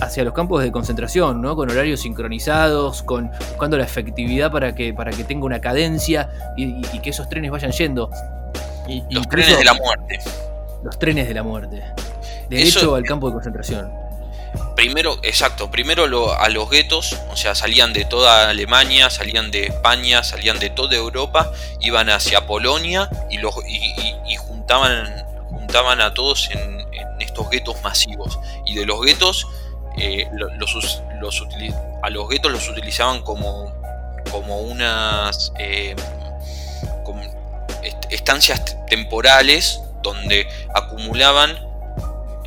[0.02, 1.56] hacia los campos de concentración, ¿no?
[1.56, 6.82] Con horarios sincronizados, con buscando la efectividad para que, para que tenga una cadencia y,
[7.00, 8.10] que esos trenes vayan yendo.
[9.10, 10.20] los trenes de la muerte.
[10.84, 11.82] Los trenes de la muerte.
[12.50, 14.09] De hecho, al campo de concentración.
[14.76, 20.24] Primero, exacto, primero a los guetos, o sea, salían de toda Alemania, salían de España,
[20.24, 26.80] salían de toda Europa, iban hacia Polonia y, los, y, juntaban, juntaban a todos en,
[27.20, 28.40] estos guetos masivos.
[28.66, 29.46] Y de los guetos
[29.98, 30.30] eh,
[32.02, 33.74] a los guetos los utilizaban como,
[34.32, 35.96] como unas eh,
[38.10, 41.69] estancias temporales donde acumulaban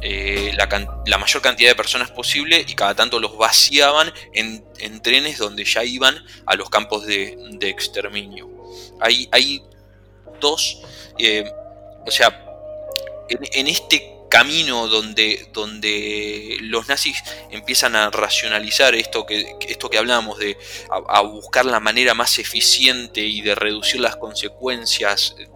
[0.02, 4.62] eh, la, mayor cantidad de personas posible y cada tanto los vaciaban en,
[5.02, 8.50] trenes donde ya iban a los campos de, exterminio.
[9.00, 9.62] Hay, hay
[10.40, 10.82] dos,
[12.06, 12.44] o sea,
[13.28, 20.38] en, este camino donde, donde los nazis empiezan a racionalizar esto que, esto que hablábamos
[20.38, 20.56] de
[20.90, 25.48] a, buscar la manera más eficiente y de reducir las consecuencias eh,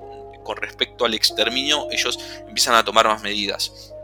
[0.45, 3.95] con respecto al exterminio, ellos empiezan a tomar más medidas.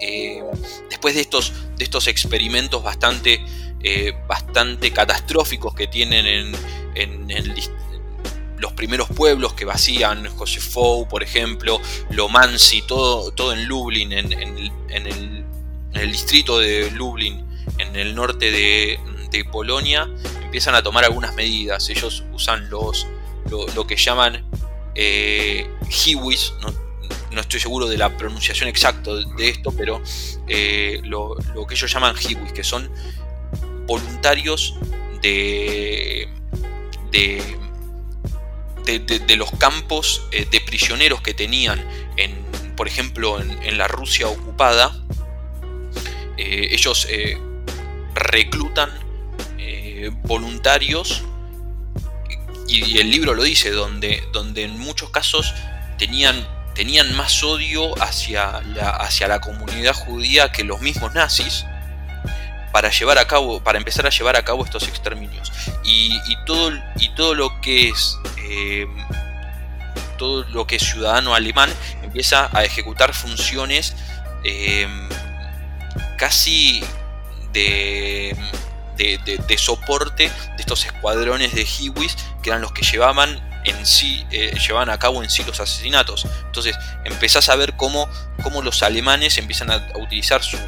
[0.00, 0.42] Eh,
[0.90, 3.44] después de estos, de estos experimentos bastante,
[3.82, 6.78] eh, bastante catastróficos que tienen en,
[8.58, 11.80] los primeros pueblos que vacían, Josefou, por ejemplo,
[12.10, 17.44] Lomansi, todo, todo en Lublin, en, el, distrito de Lublin,
[17.78, 18.98] en el norte de,
[19.52, 20.08] Polonia,
[20.42, 21.88] empiezan a tomar algunas medidas.
[21.90, 23.06] Ellos usan los,
[23.48, 24.44] lo, que llaman
[24.96, 26.74] eh, Hiwis, no,
[27.36, 30.02] estoy seguro de la pronunciación exacta de esto, pero
[30.46, 31.36] eh, lo,
[31.68, 32.90] que ellos llaman Hiwis, que son
[33.86, 34.76] voluntarios
[35.22, 36.28] de,
[37.10, 37.58] de
[38.86, 41.86] de, los campos eh, de prisioneros que tenían,
[42.16, 42.34] en,
[42.74, 44.96] por ejemplo, en, la Rusia ocupada,
[46.38, 47.06] eh, ellos
[48.14, 48.90] reclutan
[50.22, 51.22] voluntarios,
[52.66, 55.54] y, el libro lo dice, donde, donde en muchos casos
[55.98, 56.46] tenían,
[56.78, 61.64] tenían más odio hacia la, hacia la comunidad judía que los mismos nazis,
[62.70, 65.50] para llevar a cabo, para empezar a llevar a cabo estos exterminios.
[65.82, 68.86] Y, todo, y todo lo que es eh,
[70.18, 71.68] todo lo que es ciudadano alemán
[72.04, 73.96] empieza a ejecutar funciones
[74.44, 74.86] eh,
[76.16, 76.80] casi
[77.52, 78.36] de,
[78.96, 84.52] de, soporte de estos escuadrones de Hiwis que eran los que llevaban en sí eh,
[84.58, 86.26] llevaban a cabo en sí los asesinatos.
[86.46, 88.08] Entonces empezás a ver cómo,
[88.42, 90.58] cómo los alemanes empiezan a, utilizar su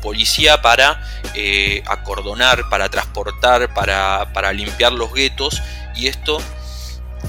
[0.00, 1.00] policía para
[1.34, 5.62] eh, acordonar, para transportar, para, limpiar los guetos.
[5.94, 6.38] Y esto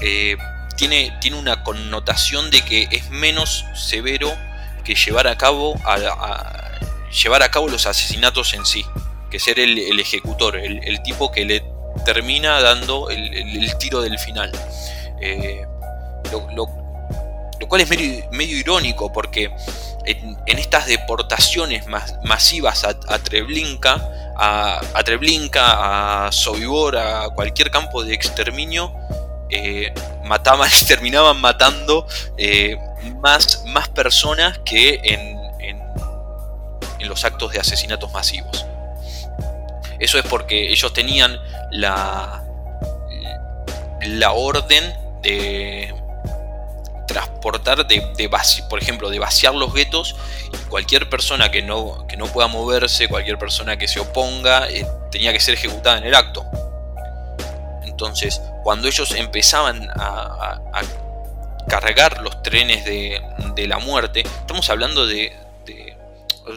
[0.00, 0.36] eh,
[0.76, 4.34] tiene, tiene una connotación de que es menos severo
[4.84, 5.74] que llevar a cabo,
[7.22, 8.86] llevar a cabo los asesinatos en sí,
[9.30, 11.62] que ser el, ejecutor, el, tipo que le
[12.04, 14.50] termina dando el, tiro del final.
[15.20, 15.66] Eh,
[16.54, 16.66] lo,
[17.68, 19.50] cual es medio, irónico porque
[20.06, 21.86] en, estas deportaciones
[22.24, 28.92] masivas a, Treblinka, a, Treblinka, a Sobibor, a cualquier campo de exterminio,
[29.50, 29.92] eh,
[30.24, 32.06] mataban, terminaban matando
[32.36, 32.78] eh,
[33.20, 35.38] más, más personas que en,
[37.00, 38.66] los actos de asesinatos masivos.
[39.98, 42.44] Eso es porque ellos tenían la,
[44.02, 45.94] la orden de
[47.06, 48.30] transportar, de,
[48.68, 50.14] por ejemplo, de vaciar los guetos
[50.68, 55.32] cualquier persona que no, que no pueda moverse, cualquier persona que se oponga, eh, tenía
[55.32, 56.44] que ser ejecutada en el acto.
[57.84, 60.60] Entonces, cuando ellos empezaban a,
[61.68, 65.36] cargar los trenes de, la muerte, estamos hablando de,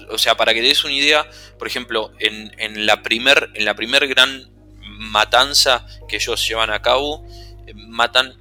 [0.10, 1.28] O sea, para que te des una idea,
[1.58, 4.50] por ejemplo, en, la primer, en la primer gran
[4.82, 7.26] matanza que ellos llevan a cabo,
[7.68, 8.36] eh, matan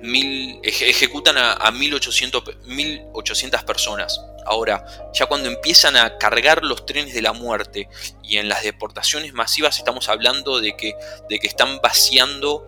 [0.00, 4.20] mil, ejecutan a, a 1800, 1800 personas.
[4.46, 7.88] Ahora, ya cuando empiezan a cargar los trenes de la muerte
[8.22, 10.94] y en las deportaciones masivas estamos hablando de que,
[11.28, 12.66] de que están vaciando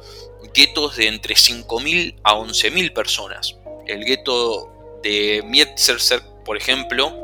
[0.54, 3.56] guetos de entre 5.000 a 11.000 personas.
[3.86, 7.16] El gueto de Mietzerzer, por ejemplo,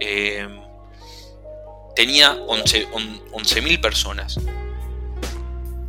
[0.00, 0.48] eh,
[1.94, 4.38] tenía 11.000 personas.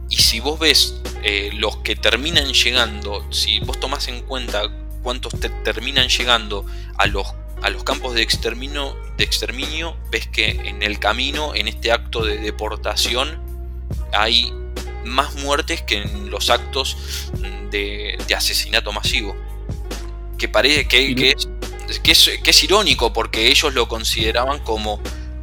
[0.10, 4.72] Y si vos ves eh, los que terminan llegando, si vos tomás en cuenta
[5.02, 5.34] cuántos
[5.64, 6.65] terminan llegando
[6.98, 7.27] a los
[7.61, 12.23] a los campos de exterminio, de exterminio, ves que en el camino, en este acto
[12.23, 13.40] de deportación,
[14.14, 14.53] hay
[15.03, 16.98] más muertes que en los actos
[17.72, 19.36] de, asesinato masivo.
[20.38, 21.48] Que parece que, que, es,
[22.03, 24.99] que, es, irónico porque ellos lo consideraban como,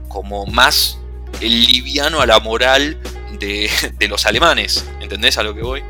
[0.09, 0.99] como más
[1.41, 2.99] liviano a la moral
[3.39, 4.87] de, de, los alemanes.
[5.01, 5.83] ¿Entendés a lo que voy?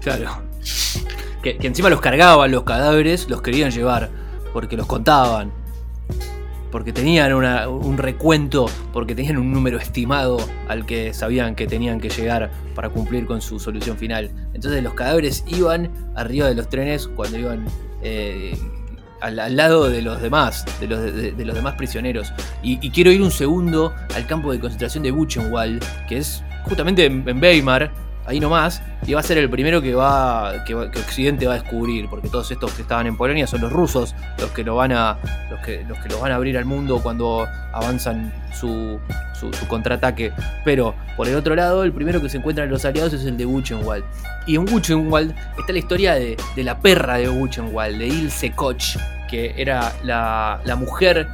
[0.00, 0.42] Claro.
[1.42, 4.10] Que, que encima los cargaban los cadáveres, los querían llevar,
[4.52, 5.52] porque los contaban
[6.74, 12.08] porque tenían un recuento, porque tenían un número estimado al que sabían que tenían que
[12.08, 14.32] llegar para cumplir con su solución final.
[14.54, 17.64] Entonces los cadáveres iban arriba de los trenes cuando iban
[18.02, 18.58] eh,
[19.24, 22.32] al, lado de los demás, de los, demás prisioneros.
[22.62, 27.42] Y, quiero ir un segundo al campo de concentración de Buchenwald, que es justamente en
[27.42, 27.90] Weimar,
[28.26, 32.08] ahí nomás, y va a ser el primero que va que, Occidente va a descubrir,
[32.08, 35.18] porque todos estos que estaban en Polonia son los rusos los que lo van a
[35.50, 38.98] los que los que lo van a abrir al mundo cuando avanzan su,
[39.34, 40.32] su, contraataque.
[40.64, 43.44] Pero por el otro lado, el primero que se encuentran los aliados es el de
[43.44, 44.04] Buchenwald.
[44.46, 48.96] Y en Buchenwald está la historia de, la perra de Buchenwald, de Ilse Koch,
[49.28, 51.26] que era la, mujer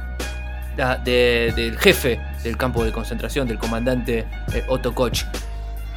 [1.03, 5.25] del jefe del campo de concentración, del comandante eh, Otto Koch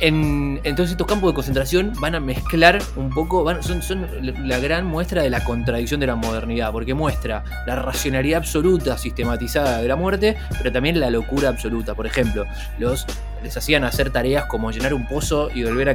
[0.00, 4.06] entonces estos campos de concentración van a mezclar un poco, son, son,
[4.46, 9.80] la gran muestra de la contradicción de la modernidad, porque muestra la racionalidad absoluta, sistematizada
[9.80, 11.94] de la muerte, pero también la locura absoluta.
[11.94, 12.44] Por ejemplo,
[12.78, 13.06] los
[13.44, 15.92] les hacían hacer tareas como llenar un pozo y volver a,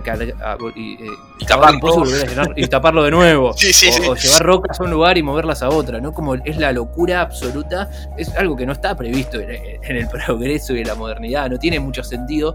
[0.75, 1.07] y, eh,
[1.47, 2.03] tapar un pozo
[2.55, 3.49] y, taparlo de nuevo.
[4.07, 6.13] o, llevar rocas a un lugar y moverlas a otra, ¿no?
[6.13, 9.49] Como es la locura absoluta, es algo que no está previsto en,
[9.81, 12.53] en el progreso y en la modernidad, no tiene mucho sentido.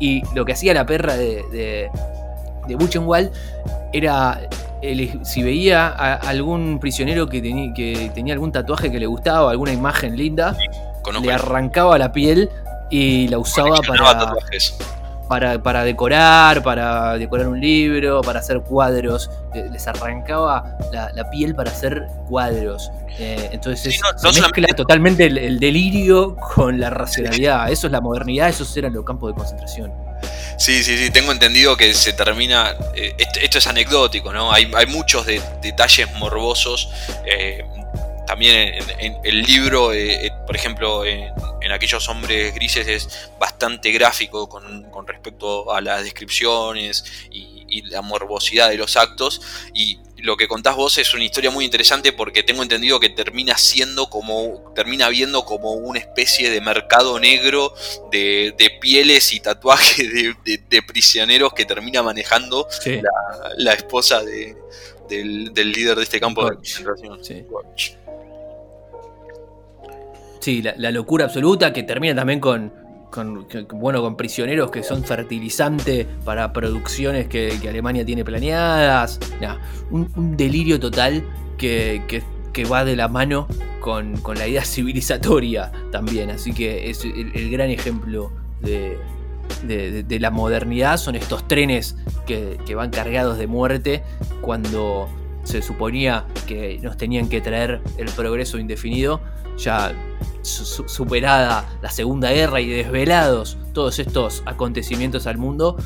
[0.00, 1.90] Y lo que hacía la perra de, de,
[2.66, 3.30] de Buchenwald
[3.92, 4.40] era
[5.22, 7.42] si veía a algún prisionero que,
[7.74, 10.56] que, tenía algún tatuaje que le gustaba, alguna imagen linda,
[11.22, 12.48] le arrancaba la piel
[12.88, 14.32] y la usaba para,
[15.30, 19.30] para, para, decorar, para decorar un libro, para hacer cuadros.
[19.54, 22.90] Les arrancaba la, piel para hacer cuadros.
[23.16, 27.70] Eh, entonces se mezcla totalmente el, delirio con la racionalidad.
[27.70, 29.92] Eso es la modernidad, esos eran los campos de concentración.
[30.58, 32.74] Sí, sí, sí, tengo entendido que se termina.
[32.96, 34.52] Eh, esto, es anecdótico, ¿no?
[34.52, 36.90] Hay, muchos detalles morbosos.
[37.24, 37.64] Eh,
[38.30, 39.90] también en, el libro,
[40.46, 41.32] por ejemplo, en,
[41.72, 48.76] aquellos hombres grises es bastante gráfico con, respecto a las descripciones y, la morbosidad de
[48.76, 49.40] los actos.
[49.74, 53.56] Y lo que contás vos es una historia muy interesante porque tengo entendido que termina
[53.56, 57.74] siendo como, termina viendo como una especie de mercado negro
[58.12, 60.08] de, pieles y tatuajes
[60.44, 62.68] de, prisioneros que termina manejando
[63.56, 64.56] la, esposa del,
[65.52, 67.24] líder de este campo de concentración.
[67.24, 67.44] Sí,
[70.76, 72.72] la, locura absoluta que termina también con,
[73.74, 79.18] bueno, con prisioneros que son fertilizante para producciones que, Alemania tiene planeadas.
[79.90, 81.24] un, delirio total
[81.58, 82.22] que,
[82.70, 83.46] va de la mano
[83.80, 86.30] con, la idea civilizatoria también.
[86.30, 88.98] Así que es el, gran ejemplo de,
[90.18, 90.96] la modernidad.
[90.96, 91.96] Son estos trenes
[92.26, 94.02] que, que van cargados de muerte
[94.40, 95.08] cuando
[95.42, 99.20] se suponía que nos tenían que traer el progreso indefinido,
[99.56, 99.94] ya
[100.42, 105.76] superada la Segunda Guerra y desvelados todos estos acontecimientos al mundo,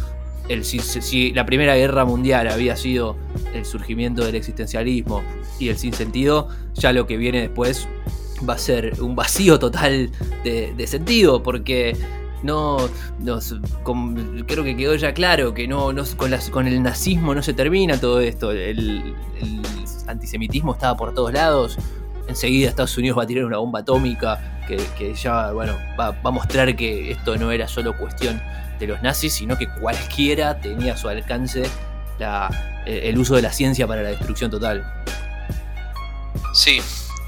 [0.48, 3.16] el, si, la Primera Guerra Mundial había sido
[3.54, 5.22] el surgimiento del existencialismo
[5.58, 7.88] y el sinsentido, ya lo que viene después
[8.48, 10.10] va a ser un vacío total
[10.42, 11.96] de, sentido, porque
[12.42, 12.76] no,
[14.46, 18.20] creo que quedó ya claro que no, con, con, el nazismo no se termina todo
[18.20, 19.14] esto, el,
[20.06, 21.78] antisemitismo estaba por todos lados,
[22.28, 26.74] enseguida Estados Unidos va a tirar una bomba atómica que, ya bueno, va, a mostrar
[26.74, 28.40] que esto no era solo cuestión
[28.78, 31.64] de los nazis, sino que cualquiera tenía a su alcance
[32.86, 34.84] eh, el uso de la ciencia para la destrucción total.
[36.54, 36.80] Sí,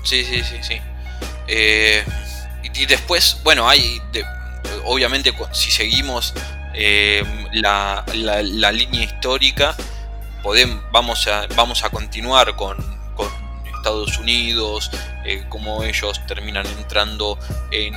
[0.02, 0.76] sí, sí, sí, sí.
[1.48, 2.04] Eh,
[2.62, 4.00] y, después, bueno, hay,
[4.84, 6.34] obviamente, si seguimos
[6.74, 8.04] eh, la,
[8.72, 9.74] línea histórica,
[10.42, 12.95] podemos, vamos, a, vamos a continuar con, con
[13.86, 14.90] Estados Unidos,
[15.24, 17.38] eh, cómo ellos terminan entrando
[17.70, 17.94] en,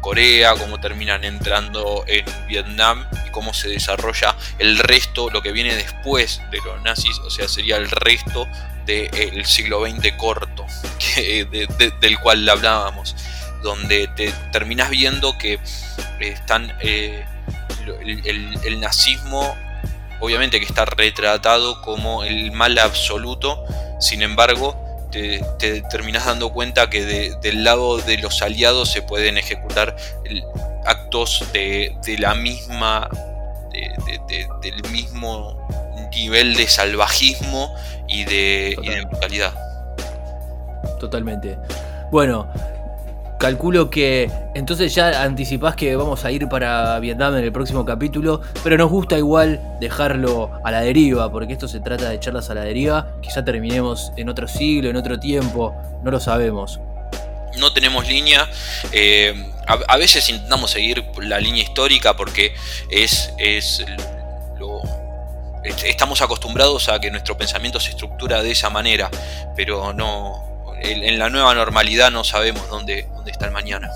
[0.00, 5.74] Corea, cómo terminan entrando en Vietnam y cómo se desarrolla el resto, lo que viene
[5.74, 8.46] después de los nazis, o sea, sería el resto
[8.84, 10.66] del siglo XX corto,
[12.00, 13.16] del cual hablábamos,
[13.62, 15.58] donde te terminas viendo que
[16.20, 17.24] están eh,
[17.86, 19.56] el nazismo
[20.20, 23.64] obviamente que está retratado como el mal absoluto,
[24.04, 24.76] sin embargo,
[25.10, 25.40] te,
[25.90, 29.96] terminas dando cuenta que del lado de los aliados se pueden ejecutar
[30.84, 33.08] actos de, la misma,
[34.60, 35.56] del mismo
[36.14, 37.74] nivel de salvajismo
[38.06, 39.54] y de, y de brutalidad.
[41.00, 41.56] Totalmente.
[42.10, 42.48] Bueno,
[43.38, 48.40] Calculo que entonces ya anticipás que vamos a ir para Vietnam en el próximo capítulo,
[48.62, 52.54] pero nos gusta igual dejarlo a la deriva, porque esto se trata de charlas a
[52.54, 56.80] la deriva, quizá terminemos en otro siglo, en otro tiempo, no lo sabemos.
[57.58, 58.48] No tenemos línea,
[58.92, 59.34] eh,
[59.66, 62.54] a, veces intentamos seguir la línea histórica porque
[62.90, 63.84] es, es
[64.58, 64.80] lo,
[65.64, 69.10] estamos acostumbrados a que nuestro pensamiento se estructura de esa manera,
[69.56, 73.90] pero no, en la nueva normalidad no sabemos dónde, dónde está el mañana.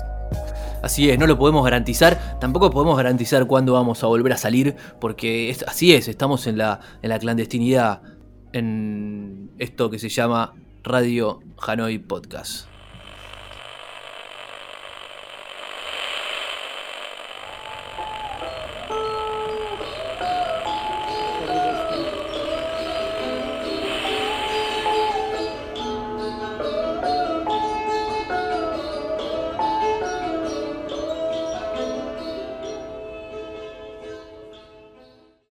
[0.81, 4.75] Así es, no lo podemos garantizar, tampoco podemos garantizar cuándo vamos a volver a salir,
[5.01, 8.01] porque así es, estamos en la, en la clandestinidad,
[8.53, 10.53] en esto que se llama
[10.83, 12.68] Radio Hanoi Podcast.